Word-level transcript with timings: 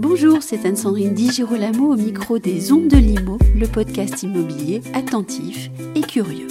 Bonjour, 0.00 0.44
c'est 0.44 0.64
Anne-Sandrine 0.64 1.12
Di 1.12 1.28
Girolamo 1.32 1.92
au 1.92 1.96
micro 1.96 2.38
des 2.38 2.72
Ondes 2.72 2.86
de 2.86 2.96
Limo, 2.96 3.36
le 3.56 3.66
podcast 3.66 4.22
immobilier 4.22 4.80
attentif 4.94 5.70
et 5.96 6.02
curieux. 6.02 6.46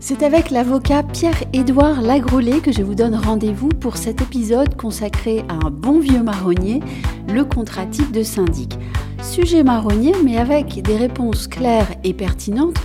C'est 0.00 0.24
avec 0.24 0.50
l'avocat 0.50 1.04
Pierre-Édouard 1.04 2.02
Lagrolet 2.02 2.58
que 2.58 2.72
je 2.72 2.82
vous 2.82 2.96
donne 2.96 3.14
rendez-vous 3.14 3.68
pour 3.68 3.98
cet 3.98 4.20
épisode 4.20 4.76
consacré 4.76 5.44
à 5.48 5.64
un 5.64 5.70
bon 5.70 6.00
vieux 6.00 6.24
marronnier, 6.24 6.80
le 7.28 7.44
contrat 7.44 7.86
type 7.86 8.10
de 8.10 8.24
syndic. 8.24 8.76
Sujet 9.22 9.62
marronnier, 9.62 10.14
mais 10.24 10.38
avec 10.38 10.82
des 10.82 10.96
réponses 10.96 11.46
claires 11.46 11.94
et 12.02 12.14
pertinentes 12.14 12.78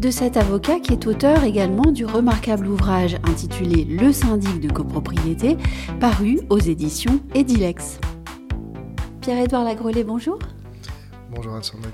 de 0.00 0.10
cet 0.10 0.38
avocat 0.38 0.80
qui 0.80 0.94
est 0.94 1.06
auteur 1.06 1.44
également 1.44 1.92
du 1.92 2.06
remarquable 2.06 2.66
ouvrage 2.66 3.16
intitulé 3.24 3.84
Le 3.84 4.14
syndic 4.14 4.58
de 4.58 4.72
copropriété, 4.72 5.58
paru 6.00 6.40
aux 6.48 6.58
éditions 6.58 7.20
Edilex. 7.34 7.98
Pierre-Édouard 9.20 9.64
Lagrolet, 9.64 10.02
bonjour. 10.02 10.38
Bonjour 11.34 11.52
Anne-Sandrine. 11.52 11.92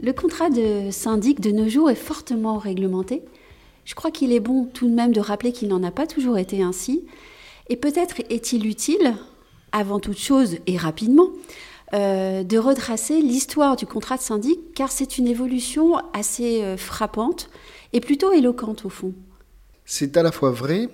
Le 0.00 0.12
contrat 0.12 0.50
de 0.50 0.90
syndic 0.90 1.40
de 1.40 1.52
nos 1.52 1.68
jours 1.68 1.90
est 1.90 1.94
fortement 1.94 2.58
réglementé. 2.58 3.22
Je 3.84 3.94
crois 3.94 4.10
qu'il 4.10 4.32
est 4.32 4.40
bon 4.40 4.64
tout 4.64 4.88
de 4.88 4.94
même 4.94 5.12
de 5.12 5.20
rappeler 5.20 5.52
qu'il 5.52 5.68
n'en 5.68 5.84
a 5.84 5.92
pas 5.92 6.08
toujours 6.08 6.38
été 6.38 6.64
ainsi. 6.64 7.04
Et 7.68 7.76
peut-être 7.76 8.20
est-il 8.30 8.66
utile, 8.66 9.14
avant 9.70 10.00
toute 10.00 10.18
chose 10.18 10.56
et 10.66 10.76
rapidement, 10.76 11.28
euh, 11.94 12.42
de 12.44 12.58
retracer 12.58 13.22
l'histoire 13.22 13.76
du 13.76 13.86
contrat 13.86 14.16
de 14.16 14.22
syndic, 14.22 14.74
car 14.74 14.92
c'est 14.92 15.16
une 15.16 15.26
évolution 15.26 15.96
assez 16.12 16.62
euh, 16.62 16.76
frappante 16.76 17.48
et 17.94 18.00
plutôt 18.00 18.30
éloquente 18.32 18.84
au 18.84 18.90
fond. 18.90 19.14
C'est 19.86 20.18
à 20.18 20.22
la 20.22 20.30
fois 20.30 20.50
vrai 20.50 20.90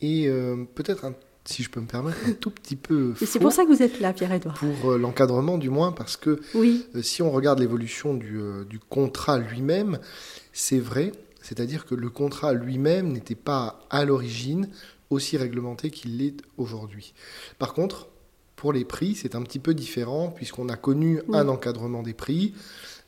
et 0.00 0.28
euh, 0.28 0.64
peut-être, 0.76 1.12
si 1.44 1.64
je 1.64 1.70
peux 1.70 1.80
me 1.80 1.86
permettre, 1.86 2.18
un 2.28 2.32
tout 2.32 2.50
petit 2.50 2.76
peu. 2.76 3.14
c'est 3.16 3.40
pour 3.40 3.50
ça 3.50 3.64
que 3.64 3.68
vous 3.70 3.82
êtes 3.82 3.98
là, 3.98 4.12
Pierre-Edouard. 4.12 4.54
Pour 4.54 4.92
l'encadrement, 4.92 5.58
du 5.58 5.68
moins, 5.68 5.90
parce 5.90 6.16
que 6.16 6.40
oui. 6.54 6.86
si 7.02 7.22
on 7.22 7.32
regarde 7.32 7.58
l'évolution 7.58 8.14
du, 8.14 8.40
du 8.68 8.78
contrat 8.78 9.38
lui-même, 9.38 9.98
c'est 10.52 10.78
vrai, 10.78 11.10
c'est-à-dire 11.42 11.86
que 11.86 11.96
le 11.96 12.08
contrat 12.08 12.52
lui-même 12.52 13.12
n'était 13.12 13.34
pas 13.34 13.80
à 13.90 14.04
l'origine 14.04 14.68
aussi 15.10 15.36
réglementé 15.36 15.90
qu'il 15.90 16.18
l'est 16.18 16.36
aujourd'hui. 16.56 17.14
Par 17.58 17.74
contre, 17.74 18.06
pour 18.60 18.74
les 18.74 18.84
prix, 18.84 19.14
c'est 19.14 19.34
un 19.36 19.42
petit 19.42 19.58
peu 19.58 19.72
différent 19.72 20.28
puisqu'on 20.28 20.68
a 20.68 20.76
connu 20.76 21.22
un 21.32 21.48
encadrement 21.48 22.02
des 22.02 22.12
prix 22.12 22.52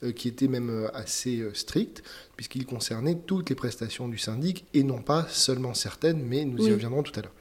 euh, 0.02 0.10
qui 0.10 0.26
était 0.26 0.48
même 0.48 0.70
euh, 0.70 0.96
assez 0.96 1.40
euh, 1.40 1.52
strict 1.52 2.02
puisqu'il 2.36 2.64
concernait 2.64 3.16
toutes 3.26 3.50
les 3.50 3.54
prestations 3.54 4.08
du 4.08 4.16
syndic 4.16 4.64
et 4.72 4.82
non 4.82 5.02
pas 5.02 5.26
seulement 5.28 5.74
certaines, 5.74 6.22
mais 6.22 6.46
nous 6.46 6.66
y 6.66 6.72
reviendrons 6.72 7.02
tout 7.02 7.12
à 7.16 7.20
l'heure. 7.20 7.34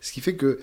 Ce 0.00 0.10
qui 0.12 0.22
fait 0.22 0.36
que 0.36 0.58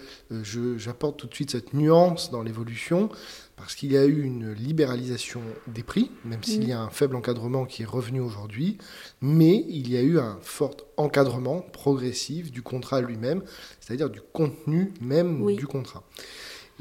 j'apporte 0.78 1.20
tout 1.20 1.28
de 1.28 1.34
suite 1.34 1.52
cette 1.52 1.74
nuance 1.74 2.30
dans 2.30 2.44
l'évolution, 2.44 3.10
parce 3.56 3.76
qu'il 3.76 3.92
y 3.92 3.98
a 3.98 4.06
eu 4.06 4.22
une 4.22 4.54
libéralisation 4.54 5.42
des 5.68 5.82
prix, 5.82 6.12
même 6.26 6.44
s'il 6.44 6.68
y 6.68 6.72
a 6.72 6.80
un 6.80 6.90
faible 6.90 7.16
encadrement 7.16 7.66
qui 7.66 7.82
est 7.82 7.86
revenu 7.86 8.20
aujourd'hui, 8.20 8.78
mais 9.20 9.66
il 9.68 9.92
y 9.92 9.98
a 9.98 10.02
eu 10.02 10.20
un 10.20 10.38
fort 10.42 10.78
encadrement 10.98 11.62
progressif 11.62 12.52
du 12.52 12.62
contrat 12.62 13.02
lui-même, 13.02 13.42
c'est-à-dire 13.80 14.12
du 14.12 14.22
contenu 14.22 14.94
même 15.02 15.56
du 15.56 15.66
contrat. 15.66 16.04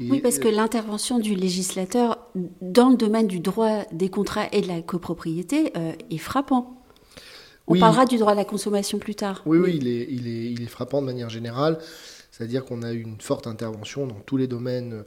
Oui, 0.09 0.21
parce 0.21 0.39
que 0.39 0.47
l'intervention 0.47 1.19
du 1.19 1.35
législateur 1.35 2.17
dans 2.61 2.89
le 2.89 2.95
domaine 2.95 3.27
du 3.27 3.39
droit 3.39 3.83
des 3.91 4.09
contrats 4.09 4.47
et 4.51 4.61
de 4.61 4.67
la 4.67 4.81
copropriété 4.81 5.73
est 6.09 6.17
frappant. 6.17 6.77
On 7.67 7.79
parlera 7.79 8.05
du 8.05 8.17
droit 8.17 8.33
à 8.33 8.35
la 8.35 8.45
consommation 8.45 8.99
plus 8.99 9.15
tard. 9.15 9.41
Oui, 9.45 9.57
oui, 9.57 9.77
il, 9.79 9.87
est, 9.87 10.07
il, 10.09 10.27
est, 10.27 10.51
il 10.51 10.61
est 10.61 10.67
frappant 10.67 11.01
de 11.01 11.05
manière 11.05 11.29
générale. 11.29 11.77
C'est-à-dire 12.31 12.65
qu'on 12.65 12.81
a 12.81 12.91
eu 12.91 13.01
une 13.01 13.21
forte 13.21 13.45
intervention 13.47 14.07
dans 14.07 14.19
tous 14.25 14.37
les 14.37 14.47
domaines 14.47 15.03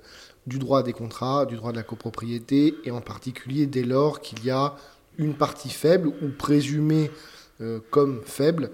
du 0.47 0.59
droit 0.59 0.83
des 0.83 0.93
contrats, 0.93 1.47
du 1.47 1.57
droit 1.57 1.73
de 1.73 1.77
la 1.77 1.83
copropriété, 1.83 2.75
et 2.85 2.91
en 2.91 3.01
particulier 3.01 3.67
dès 3.67 3.83
lors 3.83 4.21
qu'il 4.21 4.45
y 4.45 4.51
a 4.51 4.77
une 5.19 5.35
partie 5.35 5.71
faible 5.71 6.09
ou 6.09 6.29
présumée 6.37 7.11
euh, 7.61 7.81
comme 7.91 8.21
faible 8.25 8.71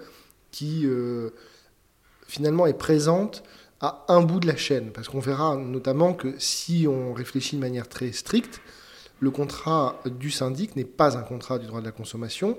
qui 0.51 0.81
euh, 0.85 1.29
finalement 2.27 2.65
est 2.65 2.77
présente 2.77 3.43
à 3.81 4.05
un 4.07 4.21
bout 4.21 4.39
de 4.39 4.47
la 4.47 4.55
chaîne. 4.55 4.91
Parce 4.91 5.09
qu'on 5.09 5.19
verra 5.19 5.55
notamment 5.55 6.13
que 6.13 6.35
si 6.37 6.87
on 6.87 7.13
réfléchit 7.13 7.55
de 7.55 7.61
manière 7.61 7.89
très 7.89 8.11
stricte, 8.11 8.61
le 9.19 9.31
contrat 9.31 9.99
du 10.05 10.31
syndic 10.31 10.75
n'est 10.75 10.85
pas 10.85 11.17
un 11.17 11.21
contrat 11.21 11.59
du 11.59 11.67
droit 11.67 11.81
de 11.81 11.85
la 11.85 11.91
consommation, 11.91 12.57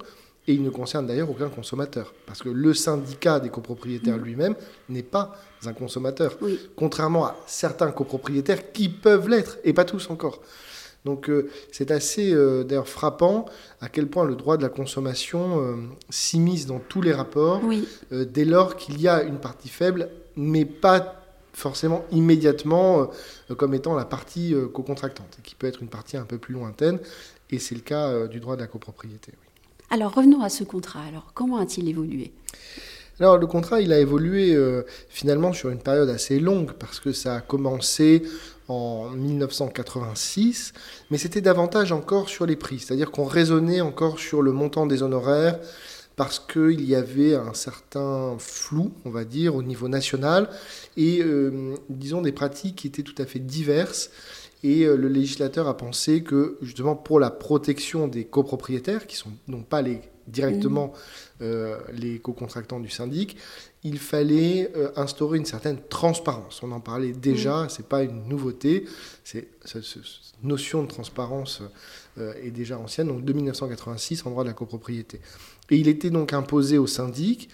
et 0.49 0.55
il 0.55 0.63
ne 0.63 0.71
concerne 0.71 1.07
d'ailleurs 1.07 1.31
aucun 1.31 1.49
consommateur. 1.49 2.15
Parce 2.27 2.43
que 2.43 2.49
le 2.49 2.75
syndicat 2.75 3.39
des 3.39 3.49
copropriétaires 3.49 4.19
mmh. 4.19 4.25
lui-même 4.25 4.55
n'est 4.89 5.05
pas 5.05 5.37
un 5.65 5.73
consommateur. 5.73 6.37
Contrairement 6.75 7.27
à 7.27 7.37
certains 7.47 7.93
copropriétaires 7.93 8.73
qui 8.73 8.89
peuvent 8.89 9.29
l'être, 9.29 9.59
et 9.65 9.73
pas 9.73 9.85
tous 9.85 10.11
encore. 10.11 10.41
Donc 11.05 11.29
euh, 11.29 11.51
c'est 11.73 11.91
assez 11.91 12.33
euh, 12.33 12.63
d'ailleurs 12.63 12.89
frappant 12.89 13.47
à 13.81 13.89
quel 13.89 14.07
point 14.07 14.25
le 14.25 14.37
droit 14.37 14.57
de 14.57 14.63
la 14.63 14.69
consommation 14.69 15.61
euh, 15.61 15.77
s'immisce 16.11 16.67
dans 16.67 16.79
tous 16.79 17.03
les 17.03 17.13
rapports 17.13 17.61
dès 18.11 18.45
lors 18.45 18.77
qu'il 18.77 19.01
y 19.01 19.09
a 19.09 19.23
une 19.23 19.39
partie 19.39 19.69
faible, 19.69 20.09
mais 20.37 20.65
pas 20.65 21.19
forcément 21.53 22.05
immédiatement 22.13 23.11
comme 23.57 23.75
étant 23.75 23.95
la 23.95 24.07
partie 24.07 24.55
co-contractante, 24.73 25.39
qui 25.43 25.55
peut 25.55 25.67
être 25.67 25.83
une 25.83 25.89
partie 25.89 26.17
un 26.17 26.25
peu 26.25 26.39
plus 26.39 26.55
lointaine, 26.55 26.99
et 27.51 27.59
c'est 27.59 27.75
le 27.75 27.83
cas 27.83 28.27
du 28.27 28.41
droit 28.41 28.57
de 28.57 28.63
la 28.63 28.67
copropriété. 28.67 29.33
Alors 29.91 30.15
revenons 30.15 30.41
à 30.41 30.49
ce 30.49 30.65
contrat. 30.65 31.03
Alors 31.07 31.33
comment 31.35 31.59
a-t-il 31.59 31.89
évolué? 31.89 32.33
Alors 33.21 33.39
le 33.39 33.47
contrat, 33.47 33.81
il 33.81 33.93
a 33.93 33.99
évolué 33.99 34.55
euh, 34.55 34.83
finalement 35.09 35.53
sur 35.53 35.69
une 35.69 35.79
période 35.79 36.09
assez 36.09 36.41
longue 36.41 36.73
parce 36.73 36.99
que 36.99 37.13
ça 37.13 37.37
a 37.37 37.41
commencé 37.41 38.23
en 38.73 39.11
1986, 39.11 40.73
mais 41.11 41.19
c'était 41.19 41.41
davantage 41.41 41.93
encore 41.93 42.29
sur 42.29 42.47
les 42.47 42.57
prix, 42.57 42.79
c'est-à-dire 42.79 43.11
qu'on 43.11 43.25
raisonnait 43.25 43.81
encore 43.81 44.19
sur 44.19 44.43
le 44.43 44.53
montant 44.53 44.87
des 44.87 45.03
honoraires 45.03 45.59
parce 46.17 46.39
qu'il 46.39 46.85
y 46.85 46.95
avait 46.95 47.35
un 47.35 47.55
certain 47.55 48.37
flou, 48.39 48.93
on 49.05 49.11
va 49.11 49.25
dire, 49.25 49.55
au 49.55 49.63
niveau 49.63 49.89
national, 49.89 50.49
et 50.97 51.23
euh, 51.23 51.75
disons 51.89 52.21
des 52.21 52.33
pratiques 52.33 52.77
qui 52.77 52.87
étaient 52.87 53.03
tout 53.03 53.15
à 53.19 53.25
fait 53.25 53.39
diverses. 53.39 54.11
Et 54.63 54.83
euh, 54.85 54.97
le 54.97 55.09
législateur 55.09 55.67
a 55.69 55.77
pensé 55.77 56.23
que 56.23 56.59
justement 56.61 56.95
pour 56.95 57.19
la 57.19 57.31
protection 57.31 58.09
des 58.09 58.25
copropriétaires, 58.25 59.07
qui 59.07 59.17
sont 59.17 59.33
non 59.49 59.63
pas 59.63 59.83
les 59.83 60.01
directement 60.27 60.89
mmh. 60.89 61.43
euh, 61.43 61.79
les 61.93 62.19
co-contractants 62.19 62.81
du 62.81 62.91
syndic, 62.91 63.37
il 63.85 63.99
fallait 63.99 64.71
euh, 64.77 64.91
instaurer 64.97 65.39
une 65.39 65.45
certaine 65.45 65.79
transparence. 65.89 66.63
On 66.63 66.73
en 66.73 66.81
parlait 66.81 67.13
déjà, 67.13 67.65
mmh. 67.65 67.69
c'est 67.71 67.87
pas 67.87 68.03
une 68.03 68.29
nouveauté, 68.29 68.87
c'est 69.25 69.49
cette 69.65 69.85
notion 70.43 70.83
de 70.83 70.89
transparence 70.89 71.63
est 72.43 72.51
déjà 72.51 72.79
ancienne, 72.79 73.09
donc 73.09 73.25
de 73.25 73.33
1986 73.33 74.27
en 74.27 74.31
droit 74.31 74.43
de 74.45 74.49
la 74.49 74.55
copropriété. 74.55 75.19
Et 75.71 75.77
il 75.77 75.89
était 75.89 76.11
donc 76.11 76.35
imposé 76.35 76.77
au 76.77 76.87
syndic 76.87 77.49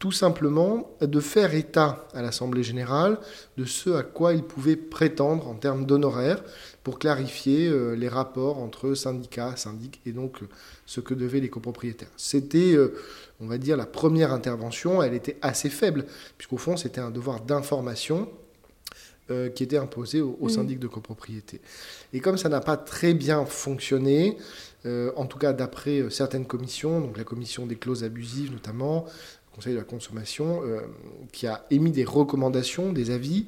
tout 0.00 0.12
simplement 0.12 0.90
de 1.02 1.20
faire 1.20 1.54
état 1.54 2.08
à 2.14 2.22
l'Assemblée 2.22 2.62
générale 2.62 3.18
de 3.58 3.66
ce 3.66 3.90
à 3.90 4.02
quoi 4.02 4.32
il 4.32 4.42
pouvait 4.42 4.74
prétendre 4.74 5.46
en 5.46 5.54
termes 5.54 5.84
d'honoraires 5.84 6.42
pour 6.82 6.98
clarifier 6.98 7.68
euh, 7.68 7.92
les 7.92 8.08
rapports 8.08 8.58
entre 8.58 8.94
syndicats, 8.94 9.54
syndic 9.56 10.00
et 10.06 10.12
donc 10.12 10.42
euh, 10.42 10.48
ce 10.86 11.00
que 11.00 11.12
devaient 11.12 11.40
les 11.40 11.50
copropriétaires. 11.50 12.08
C'était, 12.16 12.72
euh, 12.72 12.94
on 13.40 13.46
va 13.46 13.58
dire, 13.58 13.76
la 13.76 13.84
première 13.84 14.32
intervention, 14.32 15.02
elle 15.02 15.12
était 15.12 15.36
assez 15.42 15.68
faible, 15.68 16.06
puisqu'au 16.38 16.56
fond 16.56 16.78
c'était 16.78 17.02
un 17.02 17.10
devoir 17.10 17.40
d'information 17.40 18.28
qui 19.54 19.62
était 19.62 19.76
imposé 19.76 20.20
au, 20.20 20.48
syndic 20.48 20.80
de 20.80 20.88
copropriété. 20.88 21.60
Et 22.12 22.18
comme 22.18 22.36
ça 22.36 22.48
n'a 22.48 22.58
pas 22.58 22.76
très 22.76 23.14
bien 23.14 23.46
fonctionné, 23.46 24.36
en 24.84 25.24
tout 25.26 25.38
cas 25.38 25.52
d'après 25.52 26.10
certaines 26.10 26.46
commissions, 26.46 27.00
donc 27.00 27.16
la 27.16 27.22
commission 27.22 27.64
des 27.64 27.76
clauses 27.76 28.02
abusives 28.02 28.50
notamment, 28.50 29.06
Conseil 29.54 29.72
de 29.72 29.78
la 29.78 29.84
consommation, 29.84 30.62
euh, 30.62 30.80
qui 31.32 31.46
a 31.46 31.66
émis 31.70 31.90
des 31.90 32.04
recommandations, 32.04 32.92
des 32.92 33.10
avis. 33.10 33.46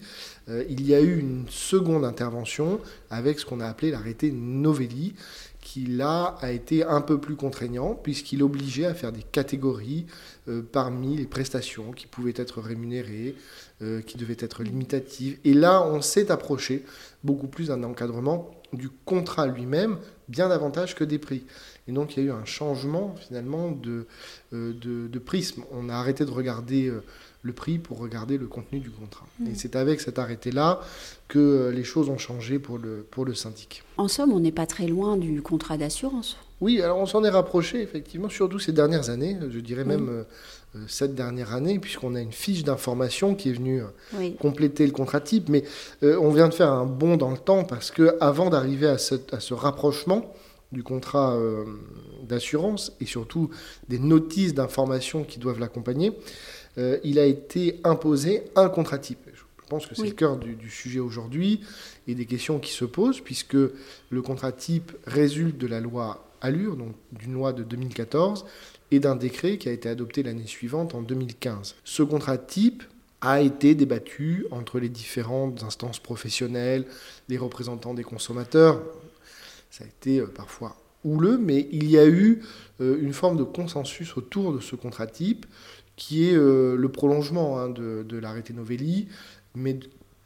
Euh, 0.48 0.64
il 0.68 0.84
y 0.86 0.94
a 0.94 1.00
eu 1.00 1.18
une 1.18 1.44
seconde 1.48 2.04
intervention 2.04 2.80
avec 3.08 3.38
ce 3.38 3.46
qu'on 3.46 3.60
a 3.60 3.66
appelé 3.66 3.92
l'arrêté 3.92 4.32
Novelli, 4.32 5.14
qui 5.60 5.86
là 5.86 6.36
a 6.40 6.50
été 6.50 6.82
un 6.84 7.02
peu 7.02 7.20
plus 7.20 7.36
contraignant, 7.36 7.94
puisqu'il 7.94 8.42
obligeait 8.42 8.86
à 8.86 8.94
faire 8.94 9.12
des 9.12 9.22
catégories 9.22 10.06
euh, 10.48 10.60
parmi 10.60 11.16
les 11.16 11.26
prestations 11.26 11.92
qui 11.92 12.08
pouvaient 12.08 12.34
être 12.36 12.60
rémunérées, 12.60 13.36
qui 14.06 14.16
devaient 14.16 14.36
être 14.38 14.62
limitatives. 14.62 15.38
Et 15.44 15.54
là, 15.54 15.84
on 15.84 16.02
s'est 16.02 16.30
approché 16.30 16.84
beaucoup 17.24 17.48
plus 17.48 17.66
d'un 17.66 17.82
encadrement 17.82 18.61
du 18.72 18.88
contrat 19.04 19.46
lui-même, 19.46 19.98
bien 20.28 20.48
davantage 20.48 20.94
que 20.94 21.04
des 21.04 21.18
prix. 21.18 21.44
Et 21.88 21.92
donc 21.92 22.16
il 22.16 22.24
y 22.24 22.26
a 22.26 22.30
eu 22.30 22.32
un 22.32 22.44
changement 22.44 23.14
finalement 23.16 23.70
de, 23.70 24.06
euh, 24.52 24.72
de, 24.72 25.18
prisme. 25.18 25.62
On 25.72 25.88
a 25.88 25.94
arrêté 25.94 26.24
de 26.24 26.30
regarder 26.30 26.88
euh, 26.88 27.02
le 27.42 27.52
prix 27.52 27.78
pour 27.78 27.98
regarder 27.98 28.38
le 28.38 28.46
contenu 28.46 28.80
du 28.80 28.90
contrat. 28.90 29.26
Et 29.44 29.50
mm. 29.50 29.54
c'est 29.54 29.76
avec 29.76 30.00
cet 30.00 30.18
arrêté-là 30.18 30.80
que 31.28 31.38
euh, 31.38 31.72
les 31.72 31.84
choses 31.84 32.08
ont 32.08 32.18
changé 32.18 32.58
pour 32.58 32.78
le, 32.78 33.06
pour 33.10 33.24
le 33.24 33.34
syndic. 33.34 33.82
En 33.96 34.08
somme, 34.08 34.32
on 34.32 34.40
n'est 34.40 34.52
pas 34.52 34.66
très 34.66 34.86
loin 34.86 35.16
du 35.16 35.42
contrat 35.42 35.76
d'assurance. 35.76 36.36
Oui, 36.62 36.80
alors 36.80 36.98
on 36.98 37.06
s'en 37.06 37.24
est 37.24 37.28
rapproché, 37.28 37.82
effectivement, 37.82 38.28
surtout 38.28 38.60
ces 38.60 38.70
dernières 38.70 39.10
années, 39.10 39.36
je 39.50 39.58
dirais 39.58 39.84
même 39.84 40.08
euh, 40.08 40.22
euh, 40.76 40.84
cette 40.86 41.16
dernière 41.16 41.52
année, 41.52 41.80
puisqu'on 41.80 42.14
a 42.14 42.20
une 42.20 42.30
fiche 42.30 42.62
d'information 42.62 43.34
qui 43.34 43.50
est 43.50 43.54
venue 43.54 43.82
euh, 43.82 44.30
compléter 44.38 44.86
le 44.86 44.92
contrat 44.92 45.20
type. 45.20 45.48
Mais 45.48 45.64
on 46.02 46.30
vient 46.30 46.48
de 46.48 46.54
faire 46.54 46.70
un 46.70 46.86
bond 46.86 47.16
dans 47.16 47.32
le 47.32 47.36
temps 47.36 47.64
parce 47.64 47.90
que 47.90 48.16
avant 48.20 48.48
d'arriver 48.48 48.86
à, 48.86 48.92
à, 48.92 49.40
ce 49.40 49.54
rapprochement 49.54 50.32
du 50.70 50.84
contrat 50.84 51.36
d'assurance 52.22 52.92
et 53.00 53.06
surtout 53.06 53.50
des 53.88 53.98
notices 53.98 54.54
d'information 54.54 55.24
qui 55.24 55.40
doivent 55.40 55.58
l'accompagner, 55.58 56.12
il 56.76 57.18
a 57.18 57.26
été 57.26 57.80
imposé 57.82 58.44
un 58.54 58.68
contrat 58.68 58.98
type. 58.98 59.18
Je 59.34 59.68
pense 59.68 59.86
que 59.86 59.96
c'est 59.96 60.04
le 60.04 60.12
cœur 60.12 60.36
du, 60.36 60.54
du 60.54 60.70
sujet 60.70 61.00
aujourd'hui 61.00 61.60
et 62.06 62.14
des 62.14 62.24
questions 62.24 62.60
qui 62.60 62.72
se 62.72 62.84
posent, 62.84 63.20
puisque 63.20 63.54
le 63.54 64.22
contrat 64.22 64.52
type 64.52 64.92
résulte 65.06 65.58
de 65.58 65.66
la 65.66 65.80
loi 65.80 66.24
Allure, 66.42 66.76
d'une 67.12 67.32
loi 67.32 67.52
de 67.52 67.62
2014, 67.62 68.44
et 68.90 69.00
d'un 69.00 69.16
décret 69.16 69.56
qui 69.56 69.68
a 69.68 69.72
été 69.72 69.88
adopté 69.88 70.22
l'année 70.22 70.46
suivante, 70.46 70.94
en 70.94 71.00
2015. 71.00 71.76
Ce 71.84 72.02
contrat 72.02 72.36
type 72.36 72.82
a 73.22 73.40
été 73.40 73.74
débattu 73.74 74.46
entre 74.50 74.80
les 74.80 74.88
différentes 74.88 75.62
instances 75.62 76.00
professionnelles, 76.00 76.84
les 77.28 77.38
représentants 77.38 77.94
des 77.94 78.02
consommateurs. 78.02 78.82
Ça 79.70 79.84
a 79.84 79.86
été 79.86 80.18
euh, 80.18 80.26
parfois 80.26 80.76
houleux, 81.04 81.38
mais 81.38 81.68
il 81.70 81.88
y 81.88 81.98
a 81.98 82.06
eu 82.06 82.42
euh, 82.80 82.98
une 83.00 83.12
forme 83.12 83.36
de 83.36 83.44
consensus 83.44 84.16
autour 84.16 84.52
de 84.52 84.60
ce 84.60 84.74
contrat 84.74 85.06
type, 85.06 85.46
qui 85.94 86.28
est 86.28 86.34
euh, 86.34 86.74
le 86.76 86.88
prolongement 86.88 87.58
hein, 87.58 87.68
de, 87.68 88.04
de 88.06 88.18
l'arrêté 88.18 88.52
Novelli, 88.52 89.08
mais 89.54 89.78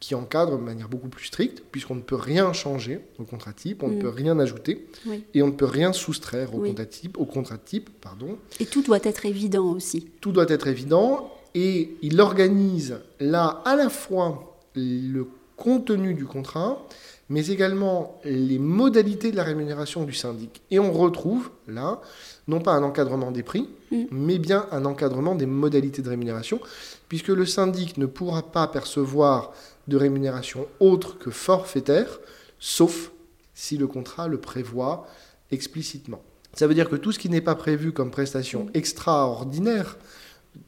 qui 0.06 0.14
encadre 0.14 0.56
de 0.56 0.62
manière 0.62 0.88
beaucoup 0.88 1.08
plus 1.08 1.24
stricte, 1.24 1.64
puisqu'on 1.72 1.96
ne 1.96 2.00
peut 2.00 2.14
rien 2.14 2.52
changer 2.52 3.00
au 3.18 3.24
contrat 3.24 3.52
type, 3.52 3.82
on 3.82 3.88
ne 3.88 3.96
mm. 3.96 3.98
peut 3.98 4.08
rien 4.08 4.38
ajouter, 4.38 4.86
et 5.34 5.42
on 5.42 5.48
ne 5.48 5.52
peut 5.52 5.64
rien 5.64 5.92
soustraire 5.92 6.54
au 6.54 6.60
contrat 6.60 6.86
type, 6.86 7.18
au 7.18 7.24
contrat 7.24 7.58
type, 7.58 7.90
pardon. 8.00 8.38
Et 8.60 8.66
tout 8.66 8.82
doit 8.82 9.00
être 9.02 9.26
évident 9.26 9.64
aussi. 9.64 10.06
Tout 10.20 10.30
doit 10.30 10.46
être 10.48 10.68
évident, 10.68 11.34
et 11.56 11.96
il 12.02 12.20
organise 12.20 13.00
là 13.18 13.62
à 13.64 13.74
la 13.74 13.88
fois 13.88 14.56
le 14.76 15.26
contenu 15.56 16.14
du 16.14 16.24
contrat, 16.24 16.86
mais 17.28 17.48
également 17.48 18.20
les 18.24 18.58
modalités 18.58 19.30
de 19.32 19.36
la 19.36 19.42
rémunération 19.42 20.04
du 20.04 20.12
syndic. 20.12 20.62
Et 20.70 20.78
on 20.78 20.92
retrouve 20.92 21.50
là, 21.66 22.00
non 22.46 22.60
pas 22.60 22.72
un 22.72 22.82
encadrement 22.82 23.32
des 23.32 23.42
prix, 23.42 23.68
mm. 23.90 24.04
mais 24.10 24.38
bien 24.38 24.66
un 24.70 24.84
encadrement 24.84 25.34
des 25.34 25.46
modalités 25.46 26.02
de 26.02 26.08
rémunération, 26.08 26.60
puisque 27.08 27.28
le 27.28 27.46
syndic 27.46 27.98
ne 27.98 28.06
pourra 28.06 28.42
pas 28.42 28.68
percevoir 28.68 29.52
de 29.88 29.96
rémunération 29.96 30.66
autre 30.80 31.18
que 31.18 31.30
forfaitaire, 31.30 32.20
sauf 32.58 33.10
si 33.54 33.76
le 33.76 33.86
contrat 33.86 34.28
le 34.28 34.38
prévoit 34.38 35.06
explicitement. 35.50 36.22
Ça 36.54 36.66
veut 36.66 36.74
dire 36.74 36.88
que 36.88 36.96
tout 36.96 37.12
ce 37.12 37.18
qui 37.18 37.28
n'est 37.28 37.40
pas 37.40 37.54
prévu 37.54 37.92
comme 37.92 38.10
prestation 38.10 38.68
extraordinaire, 38.72 39.96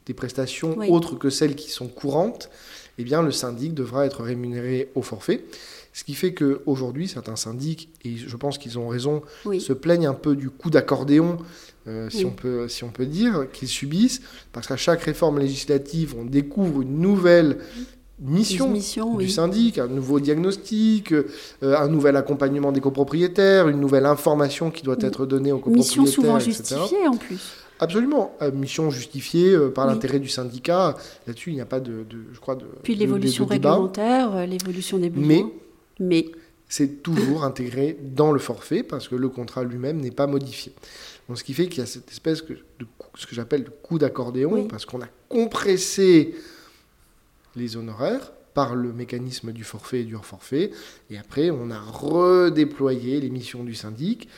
des 0.06 0.14
prestations 0.14 0.76
autres 0.91 1.14
que 1.17 1.31
celles 1.31 1.56
qui 1.56 1.70
sont 1.70 1.88
courantes, 1.88 2.50
eh 2.98 3.04
bien 3.04 3.22
le 3.22 3.30
syndic 3.30 3.74
devra 3.74 4.06
être 4.06 4.22
rémunéré 4.22 4.90
au 4.94 5.02
forfait. 5.02 5.44
Ce 5.92 6.04
qui 6.04 6.14
fait 6.14 6.34
qu'aujourd'hui, 6.34 7.08
certains 7.08 7.36
syndics, 7.36 7.90
et 8.04 8.16
je 8.16 8.36
pense 8.36 8.58
qu'ils 8.58 8.78
ont 8.78 8.88
raison, 8.88 9.22
se 9.58 9.72
plaignent 9.72 10.06
un 10.06 10.14
peu 10.14 10.36
du 10.36 10.50
coup 10.50 10.70
d'accordéon, 10.70 11.38
euh, 11.88 12.10
si, 12.10 12.24
on 12.24 12.30
peut, 12.30 12.68
si 12.68 12.84
on 12.84 12.90
peut 12.90 13.06
dire, 13.06 13.46
qu'ils 13.52 13.68
subissent, 13.68 14.20
parce 14.52 14.66
qu'à 14.66 14.76
chaque 14.76 15.02
réforme 15.02 15.38
législative, 15.38 16.14
on 16.18 16.24
découvre 16.24 16.82
une 16.82 17.00
nouvelle 17.00 17.58
mission, 18.20 18.74
du 19.16 19.28
syndic, 19.28 19.78
un 19.78 19.86
nouveau 19.86 20.20
diagnostic, 20.20 21.12
euh, 21.12 21.24
un 21.62 21.88
nouvel 21.88 22.16
accompagnement 22.16 22.72
des 22.72 22.80
copropriétaires, 22.80 23.68
une 23.68 23.80
nouvelle 23.80 24.06
information 24.06 24.70
qui 24.70 24.82
doit 24.82 24.96
être 25.00 25.24
donnée 25.24 25.52
aux 25.52 25.58
copropriétaires. 25.58 26.02
Mission 26.02 26.22
souvent 26.22 26.38
justifiée 26.38 27.08
en 27.08 27.16
plus. 27.16 27.54
Absolument, 27.80 28.36
euh, 28.42 28.50
mission 28.50 28.90
justifiée 28.90 29.52
euh, 29.52 29.70
par 29.70 29.86
l'intérêt 29.86 30.19
du 30.19 30.28
syndicat. 30.28 30.96
Là-dessus, 31.26 31.50
il 31.50 31.54
n'y 31.54 31.60
a 31.60 31.66
pas 31.66 31.80
de, 31.80 32.04
je 32.32 32.40
crois, 32.40 32.56
de. 32.56 32.66
Puis 32.82 32.94
l'évolution 32.94 33.46
réglementaire, 33.46 34.46
l'évolution 34.46 34.98
des 34.98 35.10
besoins. 35.10 35.28
Mais, 35.28 35.44
mais 36.00 36.32
c'est 36.69 37.02
toujours 37.02 37.44
intégré 37.44 37.96
dans 38.00 38.32
le 38.32 38.38
forfait 38.38 38.82
parce 38.82 39.08
que 39.08 39.14
le 39.14 39.28
contrat 39.28 39.64
lui-même 39.64 40.00
n'est 40.00 40.10
pas 40.10 40.26
modifié. 40.26 40.72
Donc, 41.28 41.38
ce 41.38 41.44
qui 41.44 41.54
fait 41.54 41.69
qu'il 41.69 41.80
y 41.80 41.82
a 41.82 41.86
cette 41.86 42.10
espèce 42.10 42.44
de, 42.44 42.58
ce 43.14 43.26
que 43.26 43.34
j'appelle 43.34 43.64
le 43.64 43.70
coup 43.82 43.98
d'accordéon 43.98 44.66
parce 44.69 44.86
qu'on 44.86 45.00
a 45.02 45.08
compressé 45.28 46.34
les 47.56 47.76
honoraires 47.76 48.32
par 48.58 48.75
le 48.75 48.93
mécanisme 48.93 49.52
du 49.52 49.62
forfait 49.62 50.00
et 50.00 50.05
du 50.05 50.16
hors-forfait. 50.16 50.72
Et 51.10 51.16
après, 51.16 51.50
on 51.50 51.70
a 51.70 51.78
redéployé 51.78 53.20
les 53.20 53.31
missions 53.31 53.62
du 53.62 53.76
syndic 53.76 54.28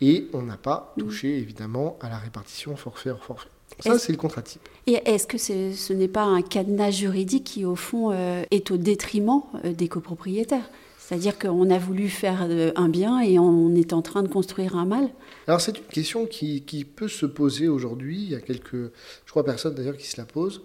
et 0.00 0.28
on 0.32 0.40
n'a 0.40 0.56
pas 0.56 0.94
mmh. 0.96 1.00
touché 1.02 1.36
évidemment 1.36 1.98
à 2.00 2.08
la 2.08 2.16
répartition 2.16 2.74
forfait 2.74 3.10
hors 3.10 3.22
forfait. 3.22 3.50
Ça, 3.80 3.98
c'est 3.98 4.12
le 4.12 4.16
contrat 4.16 4.40
type. 4.40 4.66
Et 4.86 4.94
est-ce 5.04 5.26
que 5.26 5.36
ce 5.36 5.92
n'est 5.92 6.08
pas 6.08 6.22
un 6.22 6.40
cadenas 6.40 6.90
juridique 6.90 7.44
qui, 7.44 7.66
au 7.66 7.76
fond, 7.76 8.12
euh, 8.12 8.44
est 8.50 8.70
au 8.70 8.78
détriment 8.78 9.42
euh, 9.66 9.74
des 9.74 9.88
copropriétaires? 9.88 10.70
C'est-à-dire 10.96 11.38
qu'on 11.38 11.68
a 11.68 11.78
voulu 11.78 12.08
faire 12.08 12.46
euh, 12.48 12.72
un 12.76 12.88
bien 12.88 13.20
et 13.20 13.38
on 13.38 13.74
est 13.74 13.92
en 13.92 14.00
train 14.00 14.22
de 14.22 14.28
construire 14.28 14.74
un 14.76 14.86
mal? 14.86 15.10
Alors 15.46 15.60
c'est 15.60 15.76
une 15.76 15.84
question 15.84 16.24
qui, 16.24 16.62
qui, 16.62 16.86
peut 16.86 17.08
se 17.08 17.26
poser 17.26 17.68
aujourd'hui. 17.68 18.22
Il 18.22 18.30
y 18.30 18.34
a 18.34 18.40
quelques, 18.40 18.90
je 19.26 19.30
crois, 19.30 19.44
personnes 19.44 19.74
d'ailleurs 19.74 19.98
qui 19.98 20.06
se 20.06 20.16
la 20.16 20.24
posent 20.24 20.62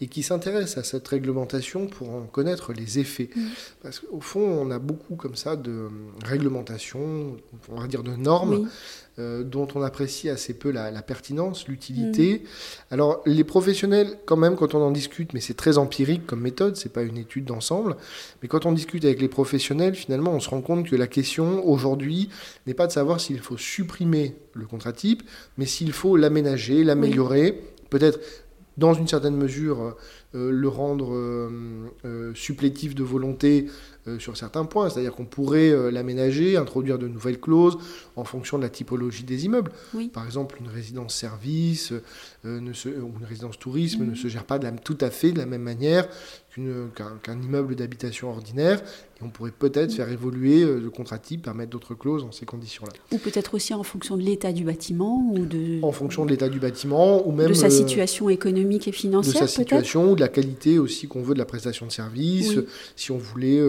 et 0.00 0.08
qui 0.08 0.22
s'intéressent 0.22 0.78
à 0.78 0.84
cette 0.84 1.06
réglementation 1.06 1.86
pour 1.86 2.10
en 2.10 2.22
connaître 2.22 2.72
les 2.72 2.98
effets. 2.98 3.30
Mmh. 3.34 3.40
Parce 3.82 4.00
qu'au 4.00 4.20
fond, 4.20 4.40
on 4.40 4.70
a 4.70 4.78
beaucoup 4.78 5.16
comme 5.16 5.36
ça 5.36 5.56
de 5.56 5.88
réglementations, 6.24 7.36
on 7.68 7.80
va 7.80 7.86
dire 7.86 8.02
de 8.02 8.16
normes, 8.16 8.68
euh, 9.20 9.42
dont 9.42 9.66
on 9.74 9.82
apprécie 9.82 10.28
assez 10.28 10.54
peu 10.54 10.70
la, 10.70 10.90
pertinence, 11.02 11.66
l'utilité. 11.66 12.34
Mm. 12.34 12.94
Alors 12.94 13.22
les 13.26 13.44
professionnels, 13.44 14.16
quand 14.24 14.36
même, 14.36 14.56
quand 14.56 14.74
on 14.74 14.80
en 14.80 14.92
discute, 14.92 15.34
mais 15.34 15.40
c'est 15.40 15.54
très 15.54 15.78
empirique 15.78 16.26
comme 16.26 16.40
méthode, 16.40 16.76
c'est 16.76 16.92
pas 16.92 17.02
une 17.02 17.18
étude 17.18 17.44
d'ensemble, 17.44 17.96
mais 18.40 18.48
quand 18.48 18.66
on 18.66 18.72
discute 18.72 19.04
avec 19.04 19.20
les 19.20 19.28
professionnels, 19.28 19.94
finalement, 19.94 20.32
on 20.32 20.40
se 20.40 20.48
rend 20.48 20.62
compte 20.62 20.88
que 20.88 20.96
la 20.96 21.06
question 21.06 21.66
aujourd'hui 21.68 22.30
n'est 22.66 22.74
pas 22.74 22.86
de 22.86 22.92
savoir 22.92 23.20
s'il 23.20 23.40
faut 23.40 23.58
supprimer 23.58 24.36
le 24.54 24.64
contrat 24.66 24.92
type, 24.92 25.22
mais 25.58 25.66
s'il 25.66 25.92
faut 25.92 26.16
l'aménager, 26.16 26.84
l'améliorer, 26.84 27.60
peut-être 27.90 28.20
dans 28.80 28.94
une 28.94 29.06
certaine 29.06 29.36
mesure 29.36 29.94
euh, 30.34 30.50
le 30.50 30.68
rendre 30.68 31.14
euh, 31.14 32.32
supplétif 32.34 32.94
de 32.94 33.04
volonté 33.04 33.66
euh, 34.08 34.18
sur 34.18 34.34
certains 34.34 34.64
points. 34.64 34.88
C'est-à-dire 34.88 35.14
qu'on 35.14 35.26
pourrait 35.26 35.68
euh, 35.68 35.90
l'aménager, 35.90 36.56
introduire 36.56 36.98
de 36.98 37.06
nouvelles 37.06 37.38
clauses 37.38 37.76
en 38.16 38.24
fonction 38.24 38.56
de 38.56 38.62
la 38.62 38.70
typologie 38.70 39.24
des 39.24 39.44
immeubles. 39.44 39.72
Par 40.14 40.24
exemple, 40.24 40.56
une 40.58 40.68
résidence-service 40.68 41.92
euh, 42.46 42.60
ou 42.60 43.12
une 43.20 43.26
résidence-tourisme 43.28 44.04
ne 44.04 44.10
mhm. 44.10 44.16
se 44.16 44.28
gère 44.28 44.44
pas 44.44 44.58
tout 44.58 44.96
à 45.02 45.10
fait 45.10 45.32
de 45.32 45.38
la 45.38 45.44
même 45.44 45.60
manière 45.62 46.08
qu'un 46.52 47.40
immeuble 47.42 47.74
d'habitation 47.76 48.30
ordinaire. 48.30 48.82
Et 49.20 49.24
on 49.24 49.30
pourrait 49.30 49.52
peut-être 49.56 49.92
faire 49.92 50.08
évoluer 50.10 50.64
le 50.64 50.90
contrat 50.90 51.18
type, 51.18 51.42
permettre 51.42 51.70
d'autres 51.70 51.94
clauses 51.94 52.24
dans 52.24 52.32
ces 52.32 52.46
conditions-là. 52.46 52.92
Ou 53.12 53.18
peut-être 53.18 53.54
aussi 53.54 53.72
en 53.74 53.82
fonction 53.82 54.16
de 54.16 54.22
l'état 54.22 54.52
du 54.52 54.64
bâtiment 54.64 55.30
ou 55.32 55.44
de... 55.46 55.82
En 55.82 55.92
fonction 55.92 56.24
de 56.24 56.30
l'état 56.30 56.48
du 56.48 56.58
bâtiment 56.58 57.26
ou 57.26 57.32
même... 57.32 57.48
De 57.48 57.54
sa 57.54 57.70
situation 57.70 58.28
économique 58.28 58.88
et 58.88 58.92
financière, 58.92 59.34
De 59.34 59.38
sa 59.38 59.46
situation 59.46 60.12
ou 60.12 60.14
de 60.14 60.20
la 60.20 60.28
qualité 60.28 60.78
aussi 60.78 61.06
qu'on 61.08 61.22
veut 61.22 61.34
de 61.34 61.38
la 61.38 61.44
prestation 61.44 61.86
de 61.86 61.92
service. 61.92 62.58
Si 62.96 63.10
on 63.10 63.18
voulait 63.18 63.60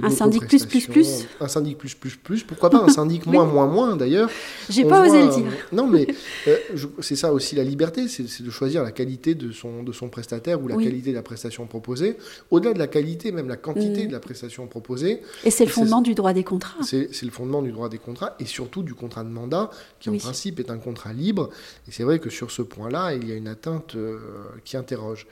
un 0.00 0.10
syndic 0.10 0.46
plus 0.46 0.64
plus 0.64 0.86
plus 0.86 1.26
Un 1.40 1.48
syndic 1.48 1.78
plus 1.78 1.94
plus 1.94 2.16
plus. 2.16 2.42
Pourquoi 2.44 2.70
pas 2.70 2.82
un 2.82 2.88
syndic 2.88 3.26
moins 3.32 3.44
moins 3.44 3.66
moins 3.66 3.96
d'ailleurs 3.96 4.30
J'ai 4.70 4.84
pas 4.84 5.06
osé 5.06 5.22
le 5.22 5.28
dire. 5.28 5.52
non 5.72 5.86
mais 5.86 6.06
euh, 6.48 6.56
c'est 7.00 7.16
ça 7.16 7.32
aussi 7.32 7.54
la 7.54 7.64
liberté, 7.64 8.08
c'est 8.08 8.42
de 8.42 8.50
choisir 8.50 8.82
la 8.82 8.92
qualité 8.92 9.34
de 9.34 9.52
son, 9.52 9.82
de 9.82 9.92
son 9.92 10.08
prestataire 10.08 10.62
ou 10.62 10.68
la 10.68 10.76
qualité 10.76 11.10
de 11.10 11.16
la 11.16 11.22
prestation 11.22 11.66
proposée. 11.66 12.16
Au-delà 12.50 12.72
de 12.72 12.78
la 12.78 12.86
qualité, 12.86 13.32
même 13.32 13.48
la 13.48 13.56
quantité 13.56 14.04
mm. 14.04 14.08
de 14.08 14.12
la 14.12 14.20
prestation 14.20 14.66
proposée. 14.66 15.22
Et 15.44 15.50
c'est 15.50 15.64
le 15.64 15.70
fondement 15.70 16.00
du 16.00 16.14
droit 16.14 16.32
des 16.32 16.44
contrats. 16.44 16.82
C'est 16.82 17.22
le 17.22 17.30
fondement 17.30 17.62
du 17.62 17.72
droit 17.72 17.88
des 17.88 17.98
contrats 17.98 18.34
et 18.38 18.46
surtout 18.46 18.82
du 18.82 18.94
contrat 18.94 19.24
de 19.24 19.30
mandat 19.30 19.70
qui 20.00 20.10
en 20.10 20.16
principe 20.16 20.60
est 20.60 20.70
un 20.70 20.78
contrat 20.78 21.12
libre. 21.12 21.50
Et 21.88 21.92
c'est 21.92 22.04
vrai 22.04 22.18
que 22.18 22.30
sur 22.30 22.50
ce 22.50 22.62
point-là, 22.62 23.14
il 23.14 23.28
y 23.28 23.32
a 23.32 23.34
une 23.34 23.48
atteinte 23.48 23.94
euh, 23.94 24.18
qui 24.64 24.76
interroge. 24.76 25.26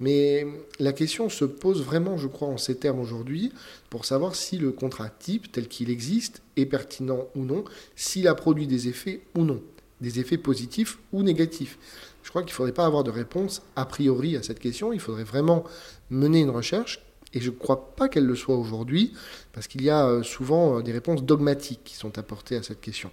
Mais 0.00 0.46
la 0.78 0.92
question 0.92 1.28
se 1.28 1.44
pose 1.44 1.82
vraiment, 1.82 2.18
je 2.18 2.26
crois, 2.26 2.48
en 2.48 2.58
ces 2.58 2.76
termes 2.76 3.00
aujourd'hui 3.00 3.52
pour 3.90 4.01
savoir 4.04 4.34
si 4.34 4.58
le 4.58 4.72
contrat 4.72 5.08
type 5.08 5.50
tel 5.52 5.68
qu'il 5.68 5.90
existe 5.90 6.42
est 6.56 6.66
pertinent 6.66 7.28
ou 7.34 7.44
non, 7.44 7.64
s'il 7.96 8.28
a 8.28 8.34
produit 8.34 8.66
des 8.66 8.88
effets 8.88 9.22
ou 9.36 9.44
non, 9.44 9.62
des 10.00 10.20
effets 10.20 10.38
positifs 10.38 10.98
ou 11.12 11.22
négatifs. 11.22 11.78
Je 12.22 12.30
crois 12.30 12.42
qu'il 12.42 12.52
ne 12.52 12.56
faudrait 12.56 12.72
pas 12.72 12.86
avoir 12.86 13.04
de 13.04 13.10
réponse 13.10 13.62
a 13.76 13.84
priori 13.84 14.36
à 14.36 14.42
cette 14.42 14.60
question, 14.60 14.92
il 14.92 15.00
faudrait 15.00 15.24
vraiment 15.24 15.64
mener 16.10 16.40
une 16.40 16.50
recherche, 16.50 17.00
et 17.34 17.40
je 17.40 17.50
ne 17.50 17.56
crois 17.56 17.94
pas 17.96 18.08
qu'elle 18.08 18.26
le 18.26 18.36
soit 18.36 18.56
aujourd'hui, 18.56 19.12
parce 19.52 19.66
qu'il 19.66 19.82
y 19.82 19.90
a 19.90 20.06
euh, 20.06 20.22
souvent 20.22 20.78
euh, 20.78 20.82
des 20.82 20.92
réponses 20.92 21.22
dogmatiques 21.22 21.80
qui 21.84 21.96
sont 21.96 22.18
apportées 22.18 22.56
à 22.56 22.62
cette 22.62 22.80
question. 22.80 23.10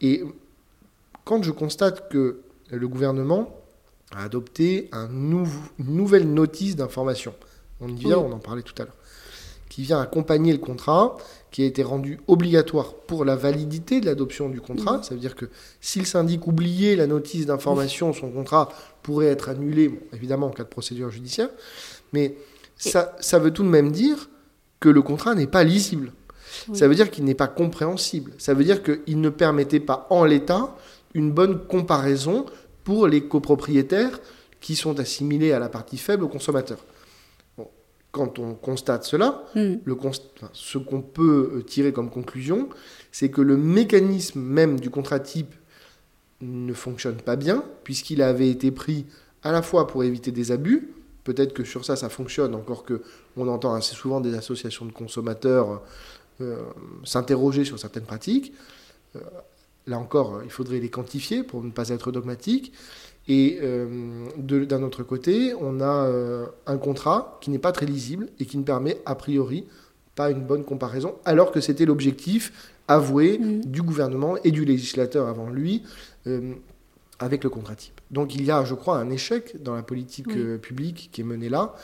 Et 0.00 0.22
quand 1.24 1.42
je 1.42 1.50
constate 1.50 2.10
que 2.10 2.40
le 2.70 2.88
gouvernement 2.88 3.54
a 4.12 4.24
adopté 4.24 4.88
un 4.92 5.08
une 5.08 5.46
nouvelle 5.78 6.32
notice 6.32 6.76
d'information, 6.76 7.34
on 7.80 7.88
y 7.88 7.94
vient, 7.94 8.18
on 8.18 8.32
en 8.32 8.38
parlait 8.38 8.62
tout 8.62 8.74
à 8.80 8.84
l'heure, 8.84 8.96
qui 9.68 9.82
vient 9.82 10.00
accompagner 10.00 10.52
le 10.52 10.58
contrat, 10.58 11.16
qui 11.50 11.62
a 11.62 11.66
été 11.66 11.82
rendu 11.82 12.20
obligatoire 12.26 12.94
pour 12.94 13.24
la 13.24 13.36
validité 13.36 14.00
de 14.00 14.06
l'adoption 14.06 14.48
du 14.48 14.60
contrat. 14.60 15.02
Ça 15.02 15.14
veut 15.14 15.20
dire 15.20 15.34
que 15.34 15.46
si 15.80 15.98
le 15.98 16.04
syndic 16.04 16.46
oubliait 16.46 16.96
la 16.96 17.06
notice 17.06 17.46
d'information, 17.46 18.12
son 18.12 18.30
contrat 18.30 18.68
pourrait 19.02 19.26
être 19.26 19.48
annulé, 19.48 20.00
évidemment 20.12 20.48
en 20.48 20.50
cas 20.50 20.64
de 20.64 20.68
procédure 20.68 21.10
judiciaire. 21.10 21.48
Mais 22.12 22.36
ça, 22.76 23.16
ça 23.20 23.38
veut 23.38 23.50
tout 23.50 23.62
de 23.62 23.68
même 23.68 23.92
dire 23.92 24.28
que 24.80 24.88
le 24.88 25.02
contrat 25.02 25.34
n'est 25.34 25.46
pas 25.46 25.64
lisible. 25.64 26.12
Ça 26.72 26.88
veut 26.88 26.94
dire 26.94 27.10
qu'il 27.10 27.24
n'est 27.24 27.34
pas 27.34 27.46
compréhensible. 27.46 28.32
Ça 28.38 28.54
veut 28.54 28.64
dire 28.64 28.82
qu'il 28.82 29.20
ne 29.20 29.28
permettait 29.28 29.80
pas 29.80 30.06
en 30.10 30.24
l'état 30.24 30.74
une 31.14 31.30
bonne 31.30 31.66
comparaison 31.66 32.46
pour 32.84 33.06
les 33.06 33.22
copropriétaires 33.24 34.20
qui 34.60 34.74
sont 34.74 34.98
assimilés 34.98 35.52
à 35.52 35.58
la 35.58 35.68
partie 35.68 35.98
faible 35.98 36.24
au 36.24 36.28
consommateur. 36.28 36.78
Quand 38.18 38.40
on 38.40 38.54
constate 38.54 39.04
cela, 39.04 39.44
hmm. 39.54 39.76
le 39.84 39.96
ce 40.52 40.76
qu'on 40.78 41.02
peut 41.02 41.52
euh, 41.54 41.62
tirer 41.62 41.92
comme 41.92 42.10
conclusion, 42.10 42.68
c'est 43.12 43.30
que 43.30 43.40
le 43.40 43.56
mécanisme 43.56 44.40
même 44.40 44.80
du 44.80 44.90
contrat 44.90 45.20
type 45.20 45.54
ne 46.40 46.72
fonctionne 46.72 47.16
pas 47.16 47.36
bien, 47.36 47.64
puisqu'il 47.84 48.20
avait 48.20 48.50
été 48.50 48.72
pris 48.72 49.06
à 49.44 49.52
la 49.52 49.62
fois 49.62 49.86
pour 49.86 50.02
éviter 50.02 50.32
des 50.32 50.50
abus, 50.50 50.90
peut-être 51.22 51.54
que 51.54 51.62
sur 51.62 51.84
ça 51.84 51.94
ça 51.94 52.08
fonctionne, 52.08 52.56
encore 52.56 52.84
que 52.84 53.02
on 53.36 53.46
entend 53.46 53.72
assez 53.74 53.94
souvent 53.94 54.20
des 54.20 54.34
associations 54.34 54.84
de 54.84 54.92
consommateurs 54.92 55.80
euh, 56.40 56.56
s'interroger 57.04 57.64
sur 57.64 57.78
certaines 57.78 58.04
pratiques. 58.04 58.52
Euh, 59.14 59.20
là 59.88 59.98
encore, 59.98 60.42
il 60.44 60.50
faudrait 60.50 60.78
les 60.78 60.90
quantifier 60.90 61.42
pour 61.42 61.64
ne 61.64 61.70
pas 61.70 61.88
être 61.88 62.12
dogmatique. 62.12 62.72
Et 63.26 63.58
euh, 63.62 64.26
d'un 64.36 64.82
autre 64.82 65.02
côté, 65.02 65.52
on 65.60 65.80
a 65.80 66.10
un 66.66 66.78
contrat 66.78 67.38
qui 67.40 67.50
n'est 67.50 67.58
pas 67.58 67.72
très 67.72 67.84
lisible 67.84 68.28
et 68.38 68.46
qui 68.46 68.56
ne 68.56 68.62
permet 68.62 68.98
a 69.04 69.14
priori 69.14 69.66
pas 70.14 70.30
une 70.30 70.40
bonne 70.40 70.64
comparaison, 70.64 71.16
alors 71.24 71.52
que 71.52 71.60
c'était 71.60 71.84
l'objectif 71.84 72.72
avoué 72.88 73.38
mmh. 73.38 73.64
du 73.66 73.82
gouvernement 73.82 74.36
et 74.44 74.50
du 74.50 74.64
législateur 74.64 75.28
avant 75.28 75.50
lui 75.50 75.82
avec 77.18 77.44
le 77.44 77.50
contrat 77.50 77.74
type. 77.74 78.00
Donc 78.10 78.34
il 78.34 78.44
y 78.44 78.50
a, 78.50 78.64
je 78.64 78.74
crois, 78.74 78.98
un 78.98 79.10
échec 79.10 79.62
dans 79.62 79.74
la 79.74 79.82
politique 79.82 80.32
publique 80.60 81.10
qui 81.12 81.20
est 81.20 81.24
menée 81.24 81.50
là, 81.50 81.74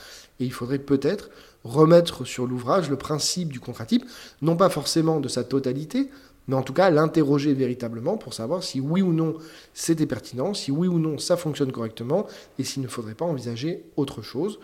et 0.41 0.45
il 0.45 0.53
faudrait 0.53 0.79
peut-être 0.79 1.29
remettre 1.65 2.25
sur 2.25 2.47
l'ouvrage 2.47 2.91
le 2.91 2.97
principe 2.97 3.53
du 3.53 3.61
contrat 3.61 3.87
type, 3.87 4.05
non 4.43 4.57
pas 4.57 4.69
forcément 4.69 5.21
de 5.21 5.29
sa 5.29 5.45
totalité, 5.45 6.11
mais 6.49 6.55
en 6.55 6.63
tout 6.63 6.73
cas 6.73 6.91
l'interroger 6.91 7.55
véritablement 7.55 8.17
pour 8.17 8.35
savoir 8.35 8.63
si 8.63 8.81
oui 8.81 9.03
ou 9.03 9.13
non 9.13 9.35
c'était 9.73 10.07
pertinent, 10.07 10.55
si 10.55 10.71
oui 10.71 10.89
ou 10.89 10.99
non 10.99 11.19
ça 11.19 11.37
fonctionne 11.37 11.73
correctement, 11.73 12.27
et 12.59 12.65
s'il 12.65 12.83
ne 12.83 12.89
faudrait 12.89 13.15
pas 13.15 13.25
envisager 13.25 13.85
autre 13.97 14.23
chose, 14.23 14.59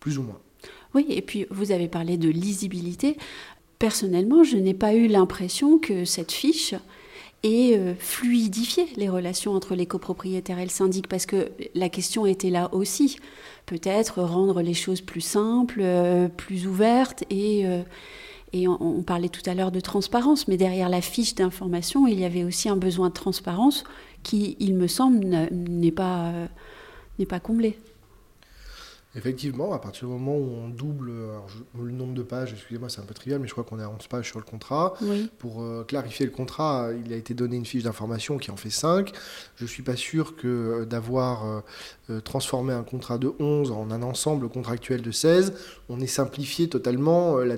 plus 0.00 0.18
ou 0.18 0.22
moins. 0.22 0.38
Oui, 0.94 1.06
et 1.08 1.22
puis 1.22 1.46
vous 1.50 1.72
avez 1.72 1.88
parlé 1.88 2.16
de 2.16 2.28
lisibilité. 2.28 3.16
Personnellement, 3.78 4.44
je 4.44 4.56
n'ai 4.56 4.74
pas 4.74 4.94
eu 4.94 5.06
l'impression 5.06 5.78
que 5.78 6.04
cette 6.04 6.32
fiche 6.32 6.74
ait 7.42 7.76
euh, 7.76 7.94
fluidifié 7.98 8.86
les 8.96 9.08
relations 9.08 9.52
entre 9.52 9.74
les 9.74 9.86
copropriétaires 9.86 10.58
et 10.58 10.64
le 10.64 10.70
syndic, 10.70 11.08
parce 11.08 11.26
que 11.26 11.50
la 11.74 11.88
question 11.88 12.26
était 12.26 12.50
là 12.50 12.72
aussi 12.72 13.16
peut-être 13.66 14.22
rendre 14.22 14.62
les 14.62 14.74
choses 14.74 15.00
plus 15.00 15.20
simples, 15.20 15.80
euh, 15.82 16.28
plus 16.28 16.66
ouvertes 16.66 17.24
et 17.30 17.66
euh, 17.66 17.82
et 18.52 18.68
on, 18.68 19.02
parlait 19.02 19.28
tout 19.28 19.42
à 19.46 19.54
l'heure 19.54 19.72
de 19.72 19.80
transparence, 19.80 20.46
mais 20.46 20.56
derrière 20.56 20.88
la 20.88 21.00
fiche 21.00 21.34
d'information, 21.34 22.06
il 22.06 22.20
y 22.20 22.24
avait 22.24 22.44
aussi 22.44 22.68
un 22.68 22.76
besoin 22.76 23.08
de 23.08 23.14
transparence 23.14 23.84
qui, 24.22 24.56
il 24.60 24.74
me 24.74 24.86
semble, 24.86 25.24
n'est 25.50 25.90
pas, 25.90 26.26
euh, 26.26 26.46
n'est 27.18 27.26
pas 27.26 27.40
comblé. 27.40 27.78
Effectivement, 29.14 29.74
à 29.74 29.78
partir 29.78 30.08
du 30.08 30.14
moment 30.14 30.36
où 30.38 30.54
on 30.64 30.68
double 30.70 31.12
le 31.78 31.90
nombre 31.90 32.14
de 32.14 32.22
pages, 32.22 32.54
excusez-moi, 32.54 32.88
c'est 32.88 33.02
un 33.02 33.04
peu 33.04 33.12
trivial, 33.12 33.40
mais 33.40 33.46
je 33.46 33.52
crois 33.52 33.62
qu'on 33.62 33.78
est 33.78 33.82
à 33.82 33.90
11 33.90 34.06
pages 34.06 34.28
sur 34.28 34.38
le 34.38 34.44
contrat. 34.44 34.94
Pour 35.38 35.62
euh, 35.62 35.84
clarifier 35.84 36.24
le 36.24 36.32
contrat, 36.32 36.88
il 37.04 37.12
a 37.12 37.16
été 37.16 37.34
donné 37.34 37.56
une 37.56 37.66
fiche 37.66 37.82
d'information 37.82 38.38
qui 38.38 38.50
en 38.50 38.56
fait 38.56 38.70
5. 38.70 39.12
Je 39.56 39.64
ne 39.64 39.68
suis 39.68 39.82
pas 39.82 39.96
sûr 39.96 40.34
que 40.34 40.48
euh, 40.48 40.84
d'avoir 40.86 41.62
euh, 42.08 42.20
transformé 42.20 42.72
un 42.72 42.84
contrat 42.84 43.18
de 43.18 43.30
11 43.38 43.70
en 43.72 43.90
un 43.90 44.02
ensemble 44.02 44.48
contractuel 44.48 45.02
de 45.02 45.10
16, 45.10 45.52
on 45.90 46.00
ait 46.00 46.06
simplifié 46.06 46.70
totalement 46.70 47.36
la 47.36 47.56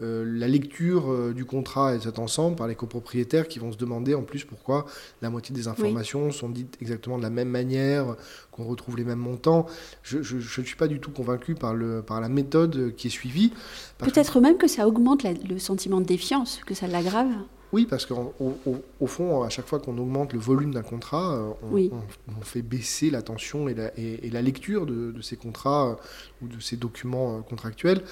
la 0.00 0.46
lecture 0.46 1.10
euh, 1.10 1.32
du 1.32 1.44
contrat 1.44 1.94
et 1.94 1.98
de 1.98 2.02
cet 2.02 2.18
ensemble 2.18 2.56
par 2.56 2.68
les 2.68 2.74
copropriétaires 2.74 3.48
qui 3.48 3.58
vont 3.58 3.72
se 3.72 3.78
demander 3.78 4.14
en 4.14 4.22
plus 4.22 4.44
pourquoi 4.44 4.84
la 5.22 5.30
moitié 5.30 5.54
des 5.54 5.68
informations 5.68 6.30
sont 6.32 6.50
dites 6.50 6.76
exactement 6.82 7.16
de 7.16 7.22
la 7.22 7.30
même 7.30 7.48
manière, 7.48 8.16
qu'on 8.50 8.64
retrouve 8.64 8.96
les 8.96 9.04
mêmes 9.04 9.18
montants. 9.18 9.66
Je 10.02 10.18
ne 10.18 10.64
suis 10.64 10.76
pas 10.76 10.88
du 10.88 11.00
tout 11.00 11.10
convaincu 11.10 11.54
par, 11.54 11.74
le, 11.74 12.02
par 12.02 12.20
la 12.20 12.28
méthode 12.28 12.94
qui 12.96 13.06
est 13.06 13.10
suivie. 13.10 13.52
Peut-être 13.98 14.40
même 14.40 14.58
que 14.58 14.68
ça 14.68 14.86
augmente 14.86 15.24
le 15.24 15.58
sentiment 15.58 16.00
de 16.00 16.06
défiance, 16.06 16.60
que 16.66 16.74
ça 16.74 16.86
l'aggrave 16.86 17.32
oui, 17.72 17.86
parce 17.86 18.06
qu'au 18.06 18.34
au, 19.00 19.06
fond, 19.06 19.42
à 19.42 19.48
chaque 19.48 19.66
fois 19.66 19.80
qu'on 19.80 19.98
augmente 19.98 20.32
le 20.32 20.38
volume 20.38 20.72
d'un 20.72 20.82
contrat, 20.82 21.34
euh, 21.34 21.90
on, 22.28 22.40
fait 22.42 22.62
baisser 22.62 23.10
l'attention 23.10 23.68
et 23.68 23.74
la, 23.74 23.90
et, 23.98 24.30
la 24.30 24.40
lecture 24.40 24.86
de, 24.86 25.20
ces 25.20 25.36
contrats 25.36 25.90
euh, 25.90 26.44
ou 26.44 26.48
de 26.48 26.60
ces 26.60 26.76
documents 26.76 27.38
euh, 27.38 27.40
contractuels. 27.42 28.02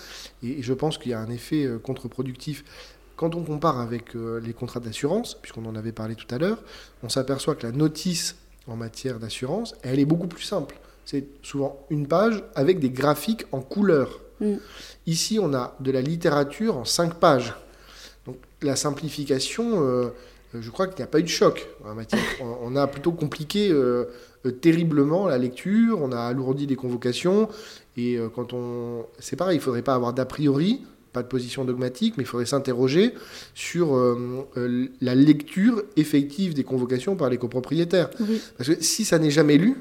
Et, 0.43 0.61
je 0.63 0.73
pense 0.73 0.99
qu'il 0.99 1.13
y 1.13 1.15
a 1.15 1.21
un 1.21 1.31
effet 1.31 1.69
contre-productif. 1.83 2.65
Quand 3.17 3.37
on 3.37 3.45
compare 3.45 3.79
avec 3.79 4.15
les 4.15 4.53
contrats 4.53 4.81
d'assurance, 4.81 5.37
puisqu'on 5.41 5.65
en 5.67 5.77
avait 5.77 5.93
parlé 5.93 6.17
tout 6.17 6.27
à 6.35 6.39
l'heure, 6.39 6.59
on 7.05 7.09
s'aperçoit 7.09 7.55
que 7.55 7.65
la 7.65 7.73
notice 7.73 8.35
en 8.67 8.75
matière 8.75 9.21
d'assurance, 9.21 9.77
elle 9.83 10.01
est 10.01 10.05
beaucoup 10.05 10.27
plus 10.27 10.43
simple. 10.43 10.77
C'est 11.05 11.29
souvent 11.43 11.87
une 11.91 12.09
page 12.09 12.43
avec 12.57 12.81
des 12.81 12.91
graphiques 12.91 13.45
en 13.53 13.61
couleur. 13.61 14.21
Mm. 14.41 14.55
Ici, 15.07 15.39
on 15.41 15.55
a 15.55 15.77
de 15.79 15.93
la 15.93 16.01
littérature 16.01 16.77
en 16.77 16.85
cinq 16.85 17.15
pages 17.15 17.55
la 18.65 18.77
simplification, 18.77 19.85
euh, 19.85 20.09
je 20.53 20.71
crois 20.71 20.87
qu'il 20.87 20.97
n'y 20.97 21.03
a 21.05 21.07
pas 21.07 21.21
eu 21.21 21.25
de 21.25 21.29
choc 21.29 21.69
en 21.85 21.95
matière. 21.95 22.21
On, 22.63 22.75
a 22.77 22.87
plutôt 22.87 23.13
compliqué 23.13 23.71
euh, 23.71 24.07
euh, 24.47 24.51
terriblement 24.51 25.29
la 25.29 25.39
lecture, 25.39 26.01
on 26.03 26.13
a 26.13 26.21
alourdi 26.21 26.67
les 26.67 26.77
convocations, 26.77 27.49
et 27.97 28.19
quand 28.35 28.53
on... 28.53 29.07
C'est 29.19 29.37
pareil, 29.37 29.57
il 29.57 29.61
ne 29.61 29.65
faudrait 29.65 29.83
pas 29.83 29.95
avoir 29.95 30.13
d'a 30.13 30.27
priori, 30.27 30.83
pas 31.13 31.23
de 31.23 31.29
position 31.29 31.65
dogmatique, 31.65 32.15
mais 32.17 32.25
il 32.25 32.27
faudrait 32.27 32.45
s'interroger 32.45 33.15
sur 33.55 33.97
la 34.57 35.15
lecture 35.15 35.85
effective 35.97 36.55
des 36.55 36.65
convocations 36.65 37.15
par 37.15 37.31
les 37.31 37.39
copropriétaires. 37.39 38.11
Parce 38.59 38.69
que 38.69 38.83
si 38.83 39.05
ça 39.05 39.21
n'est 39.21 39.31
jamais 39.31 39.59
lu, 39.59 39.77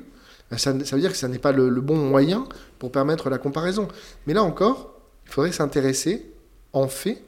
ben, 0.51 0.59
ça, 0.59 0.71
veut 0.71 1.01
dire 1.01 1.11
que 1.11 1.17
ça 1.17 1.27
n'est 1.27 1.39
pas 1.39 1.51
le, 1.51 1.69
bon 1.81 1.97
moyen 1.97 2.45
pour 2.77 2.91
permettre 2.91 3.31
la 3.31 3.39
comparaison. 3.39 3.87
Mais 4.27 4.35
là 4.35 4.43
encore, 4.43 4.93
il 5.25 5.31
faudrait 5.31 5.51
s'intéresser 5.51 6.31
en 6.73 6.87
fait 6.87 7.23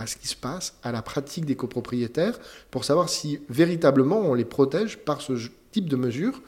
à 0.00 0.06
ce 0.06 0.16
qui 0.16 0.26
se 0.26 0.36
passe, 0.36 0.74
à 0.82 0.92
la 0.92 1.02
pratique 1.02 1.44
des 1.44 1.56
copropriétaires, 1.56 2.38
pour 2.70 2.84
savoir 2.84 3.08
si 3.08 3.40
véritablement 3.48 4.20
on 4.20 4.34
les 4.34 4.46
protège 4.46 4.98
par 4.98 5.20
ce 5.20 5.34
type 5.72 5.88
de 5.88 5.96
mesures 5.96 6.40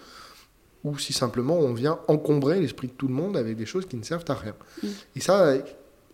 ou 0.85 0.99
si 0.99 1.13
simplement 1.13 1.59
on 1.59 1.75
vient 1.75 2.01
encombrer 2.09 2.61
l'esprit 2.61 2.89
de 2.89 2.93
tout 2.93 3.09
le 3.09 3.15
monde 3.15 3.37
avec 3.37 3.57
des 3.57 3.67
choses 3.67 3.87
qui 3.87 3.97
ne 3.97 4.03
servent 4.03 4.25
à 4.29 4.35
rien. 4.35 4.55
Mm. 4.83 4.89
Et 5.17 5.21
ça, 5.21 5.55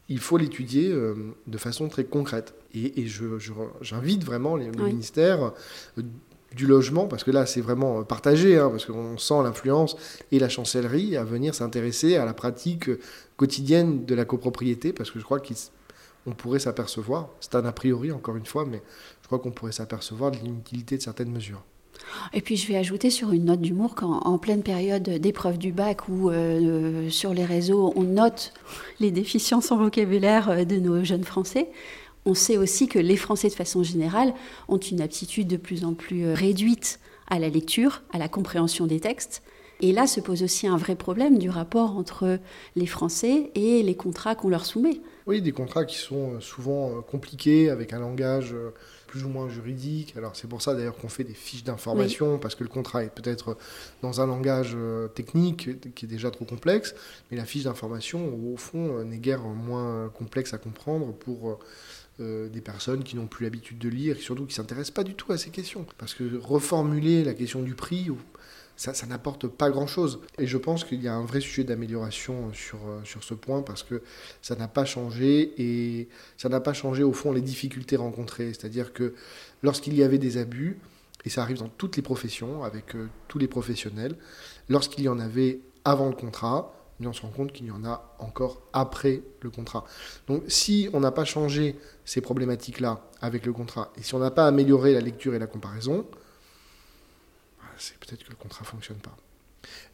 il 0.09 0.19
faut 0.19 0.37
l'étudier 0.37 0.91
euh, 0.91 1.15
de 1.47 1.59
façon 1.59 1.89
très 1.89 2.05
concrète. 2.05 2.55
Et, 2.75 3.07
j'invite 3.81 4.25
vraiment 4.25 4.57
les, 4.57 4.71
ministères 4.71 5.53
euh, 5.97 6.03
du 6.55 6.67
logement, 6.67 7.07
parce 7.07 7.25
que 7.25 7.31
là 7.31 7.47
c'est 7.47 7.61
vraiment 7.61 8.03
partagé, 8.05 8.59
hein, 8.59 8.69
parce 8.71 8.85
qu'on 8.85 9.17
sent 9.17 9.43
l'influence, 9.43 9.97
et 10.33 10.39
la 10.39 10.49
chancellerie 10.49 11.17
à 11.17 11.25
venir 11.25 11.55
s'intéresser 11.55 12.17
à 12.17 12.25
la 12.25 12.35
pratique 12.35 12.91
quotidienne 13.37 14.05
de 14.07 14.15
la 14.15 14.25
copropriété, 14.25 14.93
parce 14.93 15.11
que 15.11 15.19
je 15.19 15.25
crois 15.25 15.41
qu'ils 15.41 15.57
on 16.29 16.33
pourrait 16.33 16.59
s'apercevoir, 16.59 17.31
c'est 17.41 17.55
un 17.55 17.65
a 17.65 17.73
priori 17.73 18.13
encore 18.13 18.37
une 18.37 18.47
fois, 18.47 18.65
mais 18.67 18.83
je 19.23 19.27
crois 19.27 19.39
qu'on 19.39 19.51
pourrait 19.51 19.73
s'apercevoir 19.73 20.31
de 20.31 20.37
l'inutilité 20.37 20.97
de 20.97 21.03
certaines 21.03 21.33
mesures. 21.33 21.63
Et 22.33 22.41
puis 22.41 22.57
je 22.57 22.69
vais 22.69 22.77
ajouter 22.77 23.11
sur 23.11 23.33
une 23.33 23.47
note 23.47 23.61
d'humour 23.61 23.95
qu'en 23.95 24.39
pleine 24.39 24.63
période 24.63 25.03
d'épreuve 25.03 25.59
du 25.59 25.73
bac 25.73 26.09
où 26.09 26.31
euh, 26.31 27.11
sur 27.11 27.35
les 27.35 27.45
réseaux 27.45 27.93
on 27.97 28.03
note 28.03 28.53
les 29.01 29.11
déficiences 29.11 29.73
en 29.73 29.79
vocabulaire 29.79 30.49
euh, 30.51 30.65
de 30.65 30.77
nos 30.77 31.03
jeunes 31.03 31.25
Français, 31.25 31.69
on 32.25 32.35
sait 32.35 32.57
aussi 32.57 32.89
que 32.89 32.99
les 32.99 33.17
Français 33.17 33.49
de 33.49 33.55
façon 33.55 33.83
générale 33.83 34.35
ont 34.69 34.79
une 34.79 35.01
aptitude 35.01 35.49
de 35.49 35.57
plus 35.57 35.85
en 35.85 35.95
plus 35.95 36.25
euh, 36.25 36.35
réduite 36.35 37.01
à 37.29 37.39
la 37.39 37.49
lecture, 37.49 38.03
à 38.13 38.19
la 38.19 38.29
compréhension 38.29 38.87
des 38.87 39.01
textes. 39.01 39.43
Et 39.81 39.93
là 39.93 40.07
se 40.07 40.21
pose 40.21 40.43
aussi 40.43 40.67
un 40.67 40.77
vrai 40.77 40.97
problème 40.97 41.39
du 41.39 41.51
rapport 41.51 41.97
entre 41.97 42.39
les 42.75 42.87
Français 42.87 43.51
et 43.55 43.83
les 43.83 43.95
contrats 43.95 44.35
qu'on 44.35 44.49
leur 44.49 44.67
soumet. 44.67 45.01
Oui, 45.29 45.43
des 45.43 45.53
contrats 45.53 45.85
qui 45.85 45.99
sont 45.99 46.37
euh, 46.37 46.41
souvent 46.41 46.89
euh, 46.89 47.01
compliqués, 47.03 47.69
avec 47.69 47.93
un 47.93 47.99
langage 47.99 48.55
euh, 48.55 48.71
plus 49.07 49.25
ou 49.25 49.29
moins 49.29 49.51
juridique. 49.51 50.15
Alors 50.17 50.35
c'est 50.35 50.49
pour 50.49 50.63
ça 50.63 50.75
d'ailleurs 50.75 50.97
qu'on 50.97 51.11
fait 51.11 51.23
des 51.23 51.35
fiches 51.35 51.65
d'information, 51.65 52.39
parce 52.39 52.55
que 52.55 52.65
le 52.65 52.71
contrat 52.71 53.05
est 53.05 53.15
peut-être 53.15 53.59
dans 54.01 54.23
un 54.23 54.27
langage 54.27 54.77
technique 55.15 55.95
qui 55.95 56.05
est 56.05 56.09
déjà 56.09 56.31
trop 56.31 56.45
complexe, 56.45 56.95
mais 57.31 57.39
la 57.39 57.47
fiche 57.47 57.65
d'information, 57.65 58.35
au 58.53 58.59
fond, 58.59 59.03
n'est 59.05 59.17
guère 59.17 59.41
moins 59.41 60.11
complexe 60.11 60.53
à 60.53 60.59
comprendre 60.59 61.15
pour... 61.15 61.59
des 62.19 62.61
personnes 62.61 63.03
qui 63.03 63.17
n'ont 63.17 63.29
plus 63.29 63.45
l'habitude 63.45 63.79
de 63.79 63.89
lire 63.89 64.17
et 64.19 64.21
surtout 64.21 64.45
qui 64.45 64.53
ne 64.53 64.57
s'intéressent 64.57 64.91
pas 64.91 65.05
du 65.05 65.15
tout 65.15 65.33
à 65.33 65.39
ces 65.39 65.49
questions. 65.49 65.87
Parce 65.97 66.13
que 66.13 66.25
reformuler 66.37 67.25
la 67.25 67.33
question 67.33 67.63
du 67.63 67.75
prix, 67.75 68.11
ça, 68.79 69.07
n'apporte 69.07 69.49
pas 69.49 69.71
grand-chose. 69.71 70.21
Et 70.39 70.47
je 70.47 70.57
pense 70.57 70.85
qu'il 70.85 71.03
y 71.03 71.09
a 71.09 71.15
un 71.15 71.25
vrai 71.25 71.41
sujet 71.41 71.65
d'amélioration 71.65 72.53
sur, 72.53 72.79
sur 73.05 73.25
ce 73.25 73.35
point 73.35 73.63
parce 73.63 73.83
que 73.83 74.03
ça 74.41 74.55
n'a 74.55 74.69
pas 74.69 74.85
changé 74.85 75.53
et 75.59 76.09
ça 76.37 76.49
n'a 76.49 76.61
pas 76.61 76.73
changé 76.73 77.03
au 77.03 77.13
fond 77.13 77.33
les 77.33 77.41
difficultés 77.41 77.97
rencontrées. 77.97 78.49
C'est-à-dire 78.49 78.93
que 78.93 79.15
lorsqu'il 79.65 79.95
y 79.95 80.05
avait 80.05 80.19
des 80.19 80.39
abus, 80.39 80.79
et 81.25 81.29
ça 81.29 81.43
arrive 81.43 81.59
dans 81.59 81.69
toutes 81.69 81.97
les 81.97 82.03
professions, 82.03 82.63
avec 82.63 82.95
tous 83.27 83.39
les 83.39 83.49
professionnels, 83.49 84.15
lorsqu'il 84.69 85.03
y 85.05 85.09
en 85.09 85.19
avait 85.19 85.59
avant 85.85 86.09
le 86.09 86.15
contrat, 86.15 86.73
mais 87.01 87.09
on 87.09 87.13
se 87.13 87.23
rend 87.23 87.31
compte 87.31 87.53
qu'il 87.53 87.67
y 87.67 87.71
en 87.73 87.85
a 87.85 88.15
encore 88.21 88.63
après 88.73 89.23
le 89.41 89.51
contrat. 89.51 89.85
Donc 90.29 90.45
si 90.47 90.89
on 90.93 91.01
n'a 91.01 91.11
pas 91.11 91.25
changé 91.25 91.77
ces 92.05 92.21
problématiques-là 92.21 93.01
avec 93.21 93.45
le 93.45 93.53
contrat, 93.53 93.93
et 93.97 94.03
si 94.03 94.15
on 94.15 94.21
n'a 94.21 94.31
pas 94.31 94.47
amélioré 94.47 94.95
la 94.95 95.01
lecture 95.01 95.35
et 95.35 95.41
la 95.41 95.49
comparaison, 95.49 96.07
c'est 97.79 97.97
peut-être 97.99 98.25
que 98.25 98.31
le 98.31 98.37
contrat 98.37 98.63
ne 98.63 98.67
fonctionne 98.67 98.99
pas. 98.99 99.17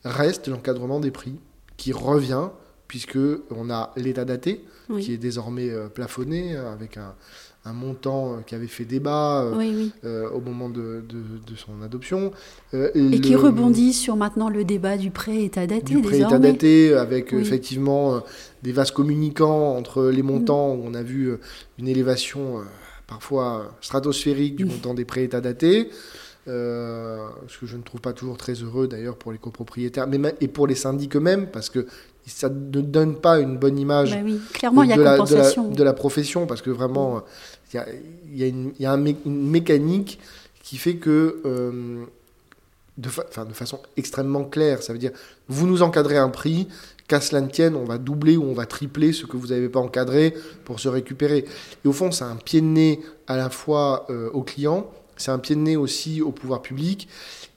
Reste 0.04 0.48
l'encadrement 0.48 1.00
des 1.00 1.10
prix, 1.10 1.36
qui 1.76 1.92
revient, 1.92 2.48
puisque 2.88 3.18
on 3.50 3.70
a 3.70 3.92
l'état 3.96 4.24
daté, 4.24 4.64
qui 5.00 5.12
est 5.12 5.18
désormais 5.18 5.70
euh, 5.70 5.88
plafonné, 5.88 6.56
avec 6.56 6.98
un, 6.98 7.14
un 7.66 7.72
montant 7.72 8.34
euh, 8.34 8.36
qui 8.46 8.54
avait 8.54 8.66
fait 8.66 8.84
débat 8.84 9.42
euh, 9.42 9.88
euh, 10.04 10.28
au 10.30 10.40
moment 10.40 10.68
de, 10.68 11.02
de, 11.08 11.56
son 11.56 11.82
adoption. 11.82 12.32
et 12.72 13.20
qui 13.20 13.34
rebondit 13.34 13.92
sur 13.92 14.16
maintenant 14.16 14.50
le 14.50 14.64
débat 14.64 14.96
du 14.96 15.10
prêt 15.10 15.44
état 15.44 15.66
daté. 15.66 15.94
Du 15.94 16.02
prêt 16.02 16.18
état 16.18 16.38
daté, 16.38 16.94
avec 16.94 17.32
effectivement 17.32 18.22
des 18.62 18.72
vases 18.72 18.90
communicants 18.90 19.76
entre 19.76 20.04
les 20.06 20.22
montants, 20.22 20.74
où 20.74 20.82
on 20.84 20.94
a 20.94 21.02
vu 21.02 21.32
une 21.78 21.88
élévation 21.88 22.62
parfois 23.06 23.74
stratosphérique 23.80 24.56
du 24.56 24.64
montant 24.64 24.94
des 24.94 25.04
prêts 25.04 25.24
état 25.24 25.40
datés. 26.46 27.48
ce 27.48 27.58
que 27.58 27.66
je 27.66 27.76
ne 27.76 27.82
trouve 27.82 28.00
pas 28.00 28.12
toujours 28.12 28.36
très 28.36 28.54
heureux 28.54 28.88
d'ailleurs 28.88 29.16
pour 29.16 29.32
les 29.32 29.38
copropriétaires, 29.38 30.06
mais 30.06 30.34
et 30.40 30.48
pour 30.48 30.66
les 30.66 30.74
syndics 30.74 31.16
eux-mêmes, 31.16 31.48
parce 31.48 31.70
que 31.70 31.86
ça 32.26 32.48
ne 32.48 32.80
donne 32.80 33.16
pas 33.16 33.38
une 33.38 33.58
bonne 33.58 33.78
image 33.78 34.12
bah 34.12 34.30
Clairement, 34.52 34.82
de, 34.82 34.86
il 34.86 34.90
y 34.90 34.92
a 34.92 34.96
la, 34.96 35.18
de, 35.18 35.82
la, 35.82 35.92
profession, 35.92 36.46
parce 36.46 36.62
que 36.62 36.70
vraiment, 36.70 37.22
il 37.72 37.80
y 38.34 38.42
a, 38.42 38.46
une, 38.46 38.72
y 38.78 38.86
a 38.86 38.94
une, 38.94 39.50
mécanique 39.50 40.18
qui 40.62 40.76
fait 40.78 40.96
que, 40.96 41.42
euh, 41.44 42.04
de, 42.96 43.08
de 43.08 43.52
façon 43.52 43.80
extrêmement 43.96 44.44
claire, 44.44 44.82
ça 44.82 44.92
veut 44.92 44.98
dire, 44.98 45.12
vous 45.48 45.66
nous 45.66 45.82
encadrez 45.82 46.16
un 46.16 46.30
prix, 46.30 46.68
qu'à 47.08 47.20
cela 47.20 47.40
ne 47.40 47.48
tienne, 47.48 47.76
on 47.76 47.84
va 47.84 47.98
doubler 47.98 48.36
ou 48.36 48.44
on 48.44 48.54
va 48.54 48.66
tripler 48.66 49.12
ce 49.12 49.26
que 49.26 49.36
vous 49.36 49.48
n'avez 49.48 49.68
pas 49.68 49.80
encadré 49.80 50.34
pour 50.64 50.80
se 50.80 50.88
récupérer. 50.88 51.44
Et 51.84 51.88
au 51.88 51.92
fond, 51.92 52.10
c'est 52.10 52.24
un 52.24 52.36
pied 52.36 52.60
de 52.60 52.66
nez 52.66 53.00
à 53.26 53.36
la 53.36 53.50
fois 53.50 54.06
euh, 54.10 54.30
aux 54.30 54.42
clients, 54.42 54.90
c'est 55.16 55.30
un 55.30 55.38
pied 55.38 55.54
de 55.54 55.60
nez 55.60 55.76
aussi 55.76 56.22
au 56.22 56.32
pouvoir 56.32 56.62
public. 56.62 57.08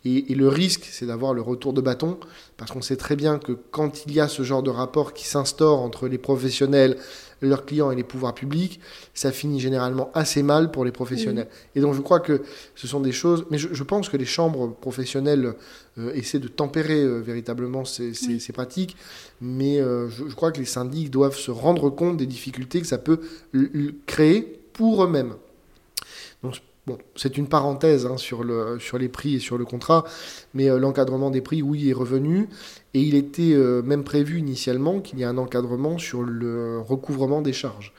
Et, 0.05 0.35
le 0.35 0.47
risque, 0.47 0.87
c'est 0.89 1.05
d'avoir 1.05 1.33
le 1.33 1.41
retour 1.41 1.73
de 1.73 1.81
bâton, 1.81 2.17
parce 2.55 2.71
qu'on 2.71 2.81
sait 2.81 2.95
très 2.95 3.17
bien 3.17 3.39
que 3.39 3.51
quand 3.51 4.05
il 4.05 4.13
y 4.13 4.21
a 4.21 4.29
ce 4.29 4.41
genre 4.41 4.63
de 4.63 4.69
rapport 4.69 5.13
qui 5.13 5.25
s'instaure 5.27 5.81
entre 5.81 6.07
les 6.07 6.17
professionnels, 6.17 6.97
leurs 7.41 7.65
clients 7.65 7.91
et 7.91 7.95
les 7.95 8.03
pouvoirs 8.03 8.33
publics, 8.33 8.79
ça 9.13 9.31
finit 9.31 9.59
généralement 9.59 10.09
assez 10.13 10.43
mal 10.43 10.71
pour 10.71 10.85
les 10.85 10.91
professionnels. 10.91 11.47
Et 11.75 11.81
donc 11.81 11.93
je 11.93 12.01
crois 12.01 12.19
que 12.19 12.41
ce 12.75 12.87
sont 12.87 12.99
des 12.99 13.11
choses, 13.11 13.45
mais 13.51 13.57
je, 13.57 13.83
pense 13.83 14.09
que 14.09 14.17
les 14.17 14.25
chambres 14.25 14.73
professionnelles 14.73 15.53
euh, 15.97 16.13
essaient 16.13 16.39
de 16.39 16.47
tempérer 16.47 17.01
euh, 17.01 17.19
véritablement 17.19 17.83
ces, 17.85 18.13
pratiques, 18.53 18.95
mais 19.41 19.79
euh, 19.79 20.09
je, 20.09 20.33
crois 20.33 20.51
que 20.51 20.59
les 20.59 20.65
syndics 20.65 21.11
doivent 21.11 21.37
se 21.37 21.51
rendre 21.51 21.89
compte 21.89 22.17
des 22.17 22.27
difficultés 22.27 22.81
que 22.81 22.87
ça 22.87 22.97
peut 22.97 23.19
créer 24.05 24.41
pour 24.73 25.03
eux-mêmes. 25.03 25.33
Donc 26.43 26.61
Bon, 26.87 26.97
c'est 27.17 27.37
une 27.37 27.49
parenthèse 27.49 28.05
hein, 28.05 28.15
sur, 28.15 28.45
le, 28.45 28.79
sur 28.79 28.97
les 28.97 29.09
prix 29.09 29.35
et 29.35 29.39
sur 29.39 29.57
le 29.57 29.65
contrat, 29.65 30.05
mais 30.53 30.69
euh, 30.69 30.79
l'encadrement 30.79 31.29
des 31.29 31.41
prix, 31.41 31.61
oui, 31.61 31.89
est 31.89 31.93
revenu. 31.93 32.47
Et 32.93 33.01
il 33.01 33.13
était 33.13 33.51
euh, 33.51 33.81
même 33.81 34.05
prévu 34.05 34.39
initialement 34.39 35.01
qu'il 35.01 35.19
y 35.19 35.23
ait 35.23 35.25
un 35.25 35.37
encadrement 35.37 35.97
sur 35.97 36.23
le 36.23 36.79
recouvrement 36.79 37.41
des 37.41 37.51
charges. 37.51 37.91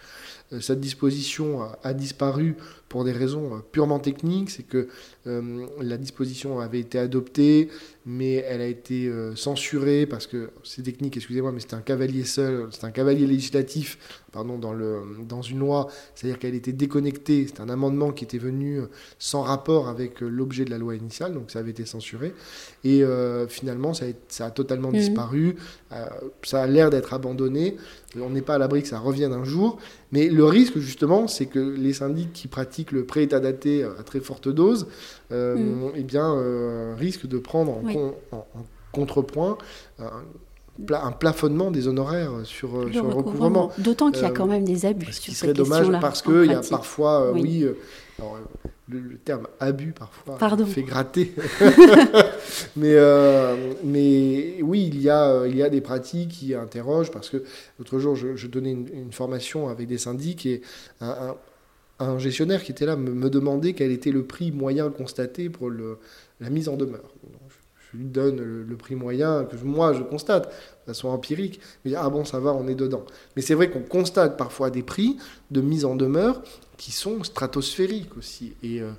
Euh, 0.54 0.61
cette 0.61 0.80
disposition 0.80 1.61
a, 1.83 1.92
disparu 1.92 2.57
pour 2.88 3.04
des 3.04 3.12
raisons 3.12 3.62
purement 3.73 3.99
techniques. 3.99 4.49
C'est 4.49 4.62
que 4.62 4.88
la 5.26 5.99
disposition 5.99 6.59
avait 6.59 6.80
été 6.80 6.99
adoptée, 6.99 7.68
mais 8.09 8.37
elle 8.49 8.62
a 8.62 8.67
été 8.67 9.11
censurée 9.37 10.07
parce 10.07 10.27
que 10.27 10.50
c'est 10.65 10.83
technique, 10.83 11.17
excusez-moi, 11.17 11.53
mais 11.53 11.61
c'est 11.61 11.75
un 11.75 11.81
cavalier 11.81 12.25
seul, 12.25 12.69
c'est 12.71 12.85
un 12.85 12.91
cavalier 12.91 13.27
législatif 13.27 13.99
pardon, 14.33 14.59
dans, 14.59 14.73
le, 14.73 15.03
dans 15.27 15.42
une 15.42 15.59
loi, 15.59 15.88
c'est-à-dire 16.14 16.38
qu'elle 16.38 16.55
était 16.55 16.73
déconnectée, 16.73 17.47
c'est 17.47 17.61
un 17.61 17.68
amendement 17.68 18.12
qui 18.12 18.25
était 18.25 18.38
venu 18.38 18.81
sans 19.18 19.42
rapport 19.42 19.88
avec 19.88 20.21
l'objet 20.21 20.64
de 20.64 20.71
la 20.71 20.79
loi 20.79 20.94
initiale, 20.94 21.33
donc 21.33 21.51
ça 21.51 21.61
avait 21.61 21.71
été 21.71 21.87
censuré, 21.87 22.35
et 22.85 23.03
euh, 23.03 23.47
finalement 23.49 23.94
ça 23.94 24.05
a, 24.05 24.09
ça 24.29 24.47
a 24.47 24.51
totalement 24.51 24.88
mhm. 24.88 24.99
disparu, 24.99 25.57
euh, 25.92 26.07
ça 26.42 26.62
a 26.62 26.66
l'air 26.66 26.90
d'être 26.90 27.14
abandonné, 27.14 27.77
on 28.21 28.31
n'est 28.31 28.42
pas 28.42 28.55
à 28.55 28.59
l'abri 28.59 28.83
que 28.83 28.88
ça 28.88 28.99
revienne 28.99 29.33
un 29.33 29.44
jour, 29.44 29.79
mais 30.12 30.29
le 30.29 30.44
risque 30.44 30.79
justement, 30.79 31.27
c'est 31.27 31.47
que 31.47 31.59
les 31.59 31.92
syndics 31.92 32.33
qui 32.33 32.49
pratiquent 32.49 32.92
le 32.92 33.05
pré-état 33.05 33.40
daté 33.40 33.85
à 33.85 34.03
très 34.03 34.21
forte 34.21 34.49
dose, 34.49 34.88
euh, 35.31 35.57
mhm. 35.57 35.92
eh 35.94 36.03
bien, 36.03 36.94
risquent 36.97 37.27
de 37.27 37.38
prendre 37.38 37.73
en, 37.73 37.83
en 38.32 38.46
contrepoint 38.92 39.58
un 40.90 41.12
plafonnement 41.12 41.70
des 41.70 41.88
honoraires 41.88 42.32
sur, 42.44 42.84
le, 42.84 42.92
sur 42.92 43.04
le 43.04 43.14
recouvrement. 43.14 43.72
D'autant 43.78 44.11
qu'il 44.11 44.22
y 44.22 44.26
a 44.26 44.30
quand 44.30 44.46
même 44.46 44.64
des 44.64 44.87
abus. 44.87 45.12
Ce 45.12 45.20
qui 45.20 45.34
serait 45.34 45.52
dommage 45.52 45.88
parce 46.00 46.22
qu'il 46.22 46.46
y 46.46 46.54
a 46.54 46.61
parfois, 46.61 47.22
euh, 47.22 47.32
oui, 47.32 47.64
euh, 47.64 47.74
le, 48.88 49.16
terme 49.18 49.48
abus 49.61 49.92
parfois 49.92 50.38
fait 50.66 50.82
gratter. 50.82 51.34
mais, 52.76 52.94
euh, 52.94 53.74
mais 53.84 54.62
oui, 54.62 54.88
il 54.92 55.02
y, 55.02 55.11
a, 55.11 55.46
il 55.46 55.56
y 55.56 55.62
a 55.62 55.68
des 55.68 55.80
pratiques 55.80 56.30
qui 56.30 56.54
interrogent 56.54 57.11
parce 57.11 57.28
que 57.28 57.42
l'autre 57.78 57.98
jour, 57.98 58.14
je, 58.14 58.46
donnais 58.46 58.72
une, 58.72 59.12
formation 59.12 59.68
avec 59.68 59.88
des 59.88 59.98
syndics 59.98 60.46
et 60.46 60.62
un, 61.00 61.34
un, 61.98 62.18
gestionnaire 62.18 62.62
qui 62.62 62.70
était 62.70 62.87
là 62.87 62.96
me, 62.96 63.11
me, 63.12 63.28
demandait 63.30 63.72
quel 63.72 63.90
était 63.90 64.12
le 64.12 64.24
prix 64.24 64.52
moyen 64.52 64.90
constaté 64.90 65.50
pour 65.50 65.70
le, 65.70 65.98
la 66.40 66.50
mise 66.50 66.68
en 66.68 66.76
demeure 66.76 67.12
je 67.92 67.98
lui 67.98 68.05
donne 68.05 68.40
le, 68.40 68.77
prix 68.77 68.94
moyen 68.94 69.44
que 69.44 69.57
moi 69.64 69.92
je 69.92 70.03
constate 70.03 70.48
de 70.48 70.92
façon 70.92 71.09
empirique. 71.09 71.61
Mais 71.85 71.94
ah 71.94 72.09
bon, 72.11 72.24
ça 72.24 72.38
va, 72.38 72.53
on 72.53 72.68
est 72.68 72.74
dedans. 72.74 73.05
Mais 73.37 73.42
c'est 73.42 73.55
vrai 73.55 73.70
qu'on 73.70 73.83
constate 73.83 74.37
parfois 74.37 74.70
des 74.70 74.83
prix 74.83 75.16
de 75.51 75.61
mise 75.61 75.85
en 75.85 75.96
demeure 75.96 76.42
qui 76.77 76.92
sont 76.92 77.24
stratosphériques 77.24 78.16
aussi. 78.16 78.55
Et 78.62 78.81
euh, 78.81 78.90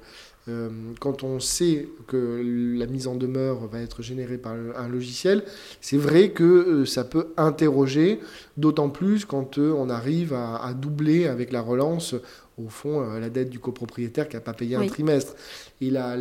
euh, 0.48 0.70
quand 1.00 1.24
on 1.24 1.40
sait 1.40 1.88
que 2.08 2.76
la 2.78 2.88
mise 2.88 3.08
en 3.08 3.16
demeure 3.16 3.68
va 3.68 3.80
être 3.80 4.02
générée 4.02 4.38
par 4.38 4.54
un 4.54 4.88
logiciel, 4.88 5.44
c'est 5.82 5.98
vrai 5.98 6.32
que 6.32 6.44
euh, 6.44 6.86
ça 6.86 7.04
peut 7.04 7.28
interroger, 7.38 8.20
d'autant 8.58 8.90
plus 8.90 9.26
quand 9.26 9.58
on 9.58 9.90
arrive 9.90 10.34
à, 10.34 10.74
doubler 10.74 11.28
avec 11.28 11.52
la 11.52 11.62
relance 11.62 12.16
au 12.60 12.70
fond, 12.70 13.02
la 13.20 13.30
dette 13.30 13.50
du 13.50 13.60
copropriétaire 13.60 14.28
qui 14.28 14.36
n'a 14.36 14.42
pas 14.42 14.54
payé 14.54 14.76
un 14.76 14.86
trimestre 14.88 15.36
et 15.82 15.90
la, 15.90 16.16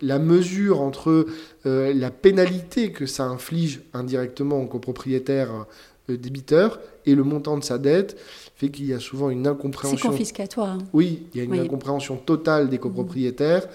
la 0.00 0.18
mesure 0.18 0.80
entre 0.80 1.26
euh, 1.66 1.92
la 1.94 2.10
pénalité 2.10 2.92
que 2.92 3.06
ça 3.06 3.24
inflige 3.24 3.82
indirectement 3.92 4.60
au 4.60 4.66
copropriétaire 4.66 5.66
euh, 6.10 6.16
débiteur 6.16 6.80
et 7.06 7.14
le 7.14 7.22
montant 7.22 7.58
de 7.58 7.64
sa 7.64 7.78
dette 7.78 8.16
fait 8.56 8.70
qu'il 8.70 8.86
y 8.86 8.92
a 8.92 9.00
souvent 9.00 9.30
une 9.30 9.46
incompréhension. 9.46 9.98
C'est 9.98 10.08
confiscatoire. 10.08 10.70
Hein. 10.70 10.78
Oui, 10.92 11.26
il 11.34 11.38
y 11.38 11.40
a 11.40 11.44
une 11.44 11.58
incompréhension 11.58 12.16
totale 12.16 12.68
des 12.68 12.78
copropriétaires 12.78 13.66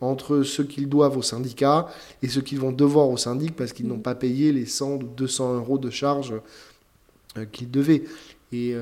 entre 0.00 0.42
ce 0.42 0.62
qu'ils 0.62 0.88
doivent 0.88 1.16
au 1.16 1.22
syndicat 1.22 1.88
et 2.22 2.28
ce 2.28 2.40
qu'ils 2.40 2.58
vont 2.58 2.72
devoir 2.72 3.08
au 3.08 3.16
syndic 3.16 3.56
parce 3.56 3.72
qu'ils 3.72 3.86
n'ont 3.86 3.98
pas 3.98 4.14
payé 4.14 4.52
les 4.52 4.66
100 4.66 4.92
ou 4.92 5.02
200 5.02 5.56
euros 5.56 5.78
de 5.78 5.90
charges 5.90 6.34
euh, 7.36 7.44
qu'ils 7.46 7.70
devaient. 7.70 8.04
Et, 8.52 8.74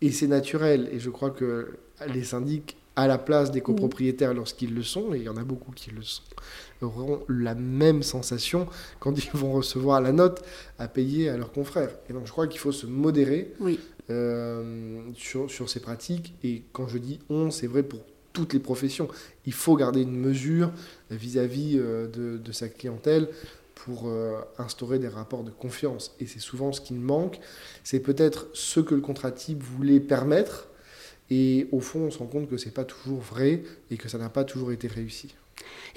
et 0.00 0.10
c'est 0.10 0.26
naturel. 0.26 0.88
Et 0.92 0.98
je 0.98 1.10
crois 1.10 1.30
que 1.30 1.78
les 2.12 2.24
syndics 2.24 2.76
à 2.96 3.06
la 3.06 3.18
place 3.18 3.50
des 3.50 3.60
copropriétaires 3.60 4.32
lorsqu'ils 4.32 4.74
le 4.74 4.82
sont, 4.82 5.12
et 5.12 5.18
il 5.18 5.22
y 5.24 5.28
en 5.28 5.36
a 5.36 5.44
beaucoup 5.44 5.70
qui 5.70 5.90
le 5.90 6.02
sont, 6.02 6.22
auront 6.80 7.20
la 7.28 7.54
même 7.54 8.02
sensation 8.02 8.66
quand 9.00 9.16
ils 9.16 9.38
vont 9.38 9.52
recevoir 9.52 10.00
la 10.00 10.12
note 10.12 10.42
à 10.78 10.88
payer 10.88 11.28
à 11.28 11.36
leurs 11.36 11.52
confrères. 11.52 11.90
Et 12.08 12.14
donc 12.14 12.26
je 12.26 12.32
crois 12.32 12.46
qu'il 12.46 12.58
faut 12.58 12.72
se 12.72 12.86
modérer 12.86 13.52
euh, 14.08 15.02
sur, 15.14 15.50
sur 15.50 15.68
ces 15.68 15.80
pratiques. 15.80 16.34
Et 16.42 16.62
quand 16.72 16.88
je 16.88 16.96
dis 16.96 17.18
on, 17.28 17.50
c'est 17.50 17.66
vrai 17.66 17.82
pour 17.82 18.00
toutes 18.32 18.52
les 18.52 18.60
professions. 18.60 19.08
Il 19.46 19.52
faut 19.52 19.76
garder 19.76 20.02
une 20.02 20.18
mesure 20.18 20.70
vis-à-vis 21.10 21.78
euh, 21.78 22.06
de, 22.06 22.36
de, 22.36 22.52
sa 22.52 22.68
clientèle 22.68 23.28
pour 23.76 24.08
euh, 24.08 24.40
instaurer 24.58 24.98
des 24.98 25.08
rapports 25.08 25.44
de 25.44 25.52
confiance. 25.52 26.16
Et 26.18 26.26
c'est 26.26 26.40
souvent 26.40 26.72
ce 26.72 26.80
qui 26.80 26.94
manque. 26.94 27.38
C'est 27.84 28.00
peut-être 28.00 28.48
ce 28.52 28.80
que 28.80 28.96
le 28.96 29.00
contrat 29.00 29.30
type 29.30 29.62
voulait 29.62 30.00
permettre, 30.00 30.68
et 31.30 31.68
au 31.72 31.80
fond, 31.80 32.00
on 32.00 32.10
se 32.10 32.18
rend 32.18 32.26
compte 32.26 32.48
que 32.48 32.56
ce 32.56 32.66
n'est 32.66 32.72
pas 32.72 32.84
toujours 32.84 33.20
vrai 33.20 33.62
et 33.90 33.96
que 33.96 34.08
ça 34.08 34.18
n'a 34.18 34.28
pas 34.28 34.44
toujours 34.44 34.72
été 34.72 34.86
réussi. 34.86 35.34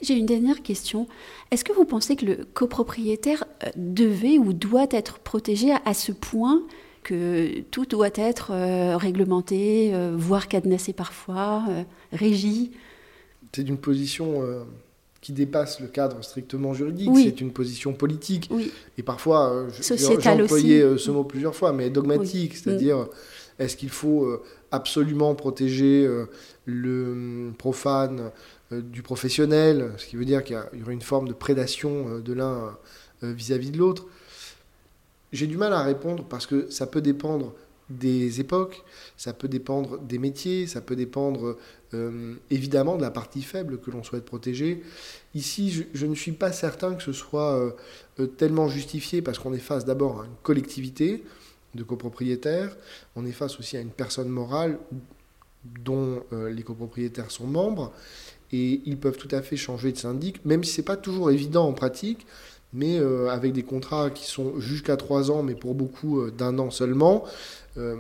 J'ai 0.02 0.16
une 0.16 0.26
dernière 0.26 0.62
question. 0.62 1.08
Est-ce 1.52 1.64
que 1.64 1.74
vous 1.74 1.86
pensez 1.86 2.16
que 2.16 2.26
le 2.26 2.46
copropriétaire 2.54 3.44
euh, 3.64 3.70
devait 3.76 4.38
ou 4.38 4.54
doit 4.54 4.88
être 4.92 5.20
protégé 5.20 5.72
à 5.86 5.94
ce 5.94 6.12
point 6.12 6.64
que 7.04 7.62
tout 7.72 7.86
doit 7.86 8.10
être 8.16 8.52
euh, 8.52 8.98
réglementé, 8.98 9.94
euh, 9.94 10.16
voire 10.18 10.48
cadenassé 10.48 10.94
parfois, 10.94 11.66
régi? 12.12 12.72
C'est 13.54 13.68
une 13.68 13.78
position 13.78 14.44
qui 15.22 15.34
dépasse 15.34 15.80
le 15.80 15.88
cadre 15.88 16.24
strictement 16.24 16.74
juridique. 16.74 17.10
Oui. 17.12 17.26
C'est 17.26 17.42
une 17.42 17.52
position 17.52 17.94
politique. 17.94 18.48
Oui. 18.52 18.72
Et 18.98 19.04
parfois, 19.04 19.52
euh, 19.52 19.70
j'ai 19.82 20.08
employé 20.30 20.84
aussi. 20.84 20.94
euh, 20.94 20.98
ce 20.98 21.12
mot 21.12 21.24
plusieurs 21.24 21.56
fois, 21.56 21.74
mais 21.74 21.90
dogmatique. 21.90 22.54
Oui. 22.54 22.58
Mm. 22.58 22.62
C'est-à-dire, 22.64 23.08
est-ce 23.58 23.76
qu'il 23.76 23.90
faut 23.90 24.26
euh, 24.26 24.42
absolument 24.72 25.36
protéger 25.36 26.08
le 26.66 27.52
profane 27.58 28.32
du 28.72 29.02
professionnel 29.02 29.92
Ce 29.98 30.06
qui 30.06 30.16
veut 30.16 30.26
dire 30.26 30.44
qu'il 30.44 30.58
y 30.74 30.82
aurait 30.84 30.94
une 30.94 31.02
forme 31.02 31.28
de 31.28 31.34
prédation 31.34 32.20
de 32.20 32.34
l'un 32.34 32.78
vis-à-vis 33.22 33.72
de 33.72 33.78
l'autre? 33.78 34.06
J'ai 35.32 35.48
du 35.48 35.58
mal 35.58 35.74
à 35.74 35.84
répondre 35.84 36.24
parce 36.24 36.46
que 36.46 36.70
ça 36.70 36.88
peut 36.88 37.02
dépendre 37.02 37.54
des 37.90 38.40
époques, 38.40 38.84
ça 39.18 39.34
peut 39.34 39.48
dépendre 39.48 40.00
des 40.00 40.20
métiers, 40.20 40.68
ça 40.68 40.82
peut 40.82 40.96
dépendre 40.96 41.58
euh, 41.94 42.36
évidemment 42.52 42.98
de 42.98 43.02
la 43.02 43.12
partie 43.12 43.42
faible 43.42 43.80
que 43.80 43.90
l'on 43.90 44.04
souhaite 44.04 44.26
protéger. 44.26 44.84
Ici, 45.34 45.86
je, 45.94 46.06
ne 46.06 46.16
suis 46.16 46.34
pas 46.34 46.52
certain 46.52 46.94
que 46.94 47.04
ce 47.04 47.14
soit 47.14 47.74
euh, 48.20 48.28
tellement 48.28 48.68
justifié 48.68 49.22
parce 49.22 49.40
qu'on 49.40 49.54
est 49.54 49.58
face 49.58 49.86
d'abord 49.86 50.22
à 50.22 50.26
une 50.26 50.36
collectivité 50.44 51.24
de 51.76 51.84
copropriétaires, 51.84 52.76
on 53.16 53.26
est 53.26 53.32
face 53.32 53.60
aussi 53.60 53.78
à 53.78 53.82
une 53.82 53.92
personne 53.92 54.30
morale 54.30 54.80
dont 55.84 56.24
euh, 56.34 56.50
les 56.50 56.64
copropriétaires 56.64 57.32
sont 57.32 57.48
membres 57.48 57.92
et 58.52 58.82
ils 58.86 58.98
peuvent 58.98 59.18
tout 59.18 59.34
à 59.36 59.42
fait 59.42 59.58
changer 59.58 59.92
de 59.92 59.98
syndic, 59.98 60.44
même 60.46 60.64
si 60.64 60.74
c'est 60.74 60.84
pas 60.84 60.98
toujours 60.98 61.30
évident 61.32 61.68
en 61.68 61.74
pratique, 61.74 62.26
mais 62.74 63.00
euh, 63.00 63.30
avec 63.30 63.54
des 63.54 63.64
contrats 63.64 64.10
qui 64.10 64.26
sont 64.26 64.60
jusqu'à 64.60 64.98
trois 64.98 65.32
ans, 65.32 65.44
mais 65.44 65.56
pour 65.56 65.74
beaucoup 65.74 66.22
euh, 66.22 66.32
d'un 66.32 66.60
an 66.60 66.70
seulement. 66.70 67.26
Euh, 67.78 67.98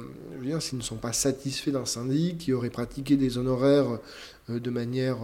s'ils 0.59 0.77
ne 0.77 0.83
sont 0.83 0.97
pas 0.97 1.13
satisfaits 1.13 1.71
d'un 1.71 1.85
syndic 1.85 2.39
qui 2.39 2.53
aurait 2.53 2.69
pratiqué 2.69 3.17
des 3.17 3.37
honoraires 3.37 3.99
de 4.49 4.69
manière 4.71 5.19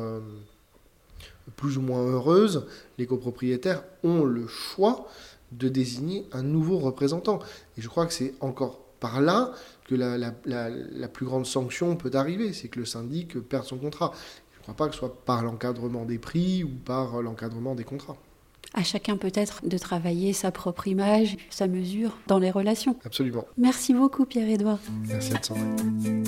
plus 1.56 1.78
ou 1.78 1.82
moins 1.82 2.06
heureuse, 2.06 2.66
les 2.98 3.08
copropriétaires 3.08 3.84
ont 4.04 4.24
le 4.24 4.48
choix 4.48 5.10
de 5.52 5.68
désigner 5.68 6.26
un 6.32 6.44
nouveau 6.44 6.78
représentant. 6.78 7.40
Et 7.78 7.82
je 7.82 7.90
crois 7.90 8.06
que 8.06 8.14
c'est 8.14 8.36
encore 8.40 8.80
par 9.00 9.20
là 9.20 9.52
que 9.86 9.96
la 9.96 11.08
plus 11.08 11.26
grande 11.26 11.48
sanction 11.48 11.96
peut 11.96 12.12
arriver, 12.14 12.54
c'est 12.54 12.68
que 12.68 12.80
le 12.80 12.86
syndic 12.86 13.40
perde 13.40 13.66
son 13.66 13.78
contrat. 13.78 14.14
Je 14.54 14.60
ne 14.60 14.62
crois 14.64 14.76
pas 14.76 14.88
que 14.88 14.94
ce 14.94 15.00
soit 15.00 15.26
par 15.26 15.44
l'encadrement 15.44 16.06
des 16.06 16.20
prix 16.20 16.64
ou 16.64 16.70
par 16.86 17.22
l'encadrement 17.22 17.76
des 17.76 17.84
contrats. 17.84 18.18
À 18.78 18.84
chacun 18.84 19.16
peut-être 19.16 19.66
de 19.66 19.78
travailler 19.78 20.34
sa 20.34 20.52
propre 20.52 20.88
image, 20.88 21.38
sa 21.50 21.68
mesure 21.68 22.18
dans 22.28 22.40
les 22.40 22.52
relations. 22.52 22.98
Absolument. 23.06 23.46
Merci 23.58 23.94
beaucoup 23.94 24.26
Pierre-Édouard. 24.26 24.80
Merci 25.08 25.34
à 25.34 25.42
Sandrine. 25.42 26.26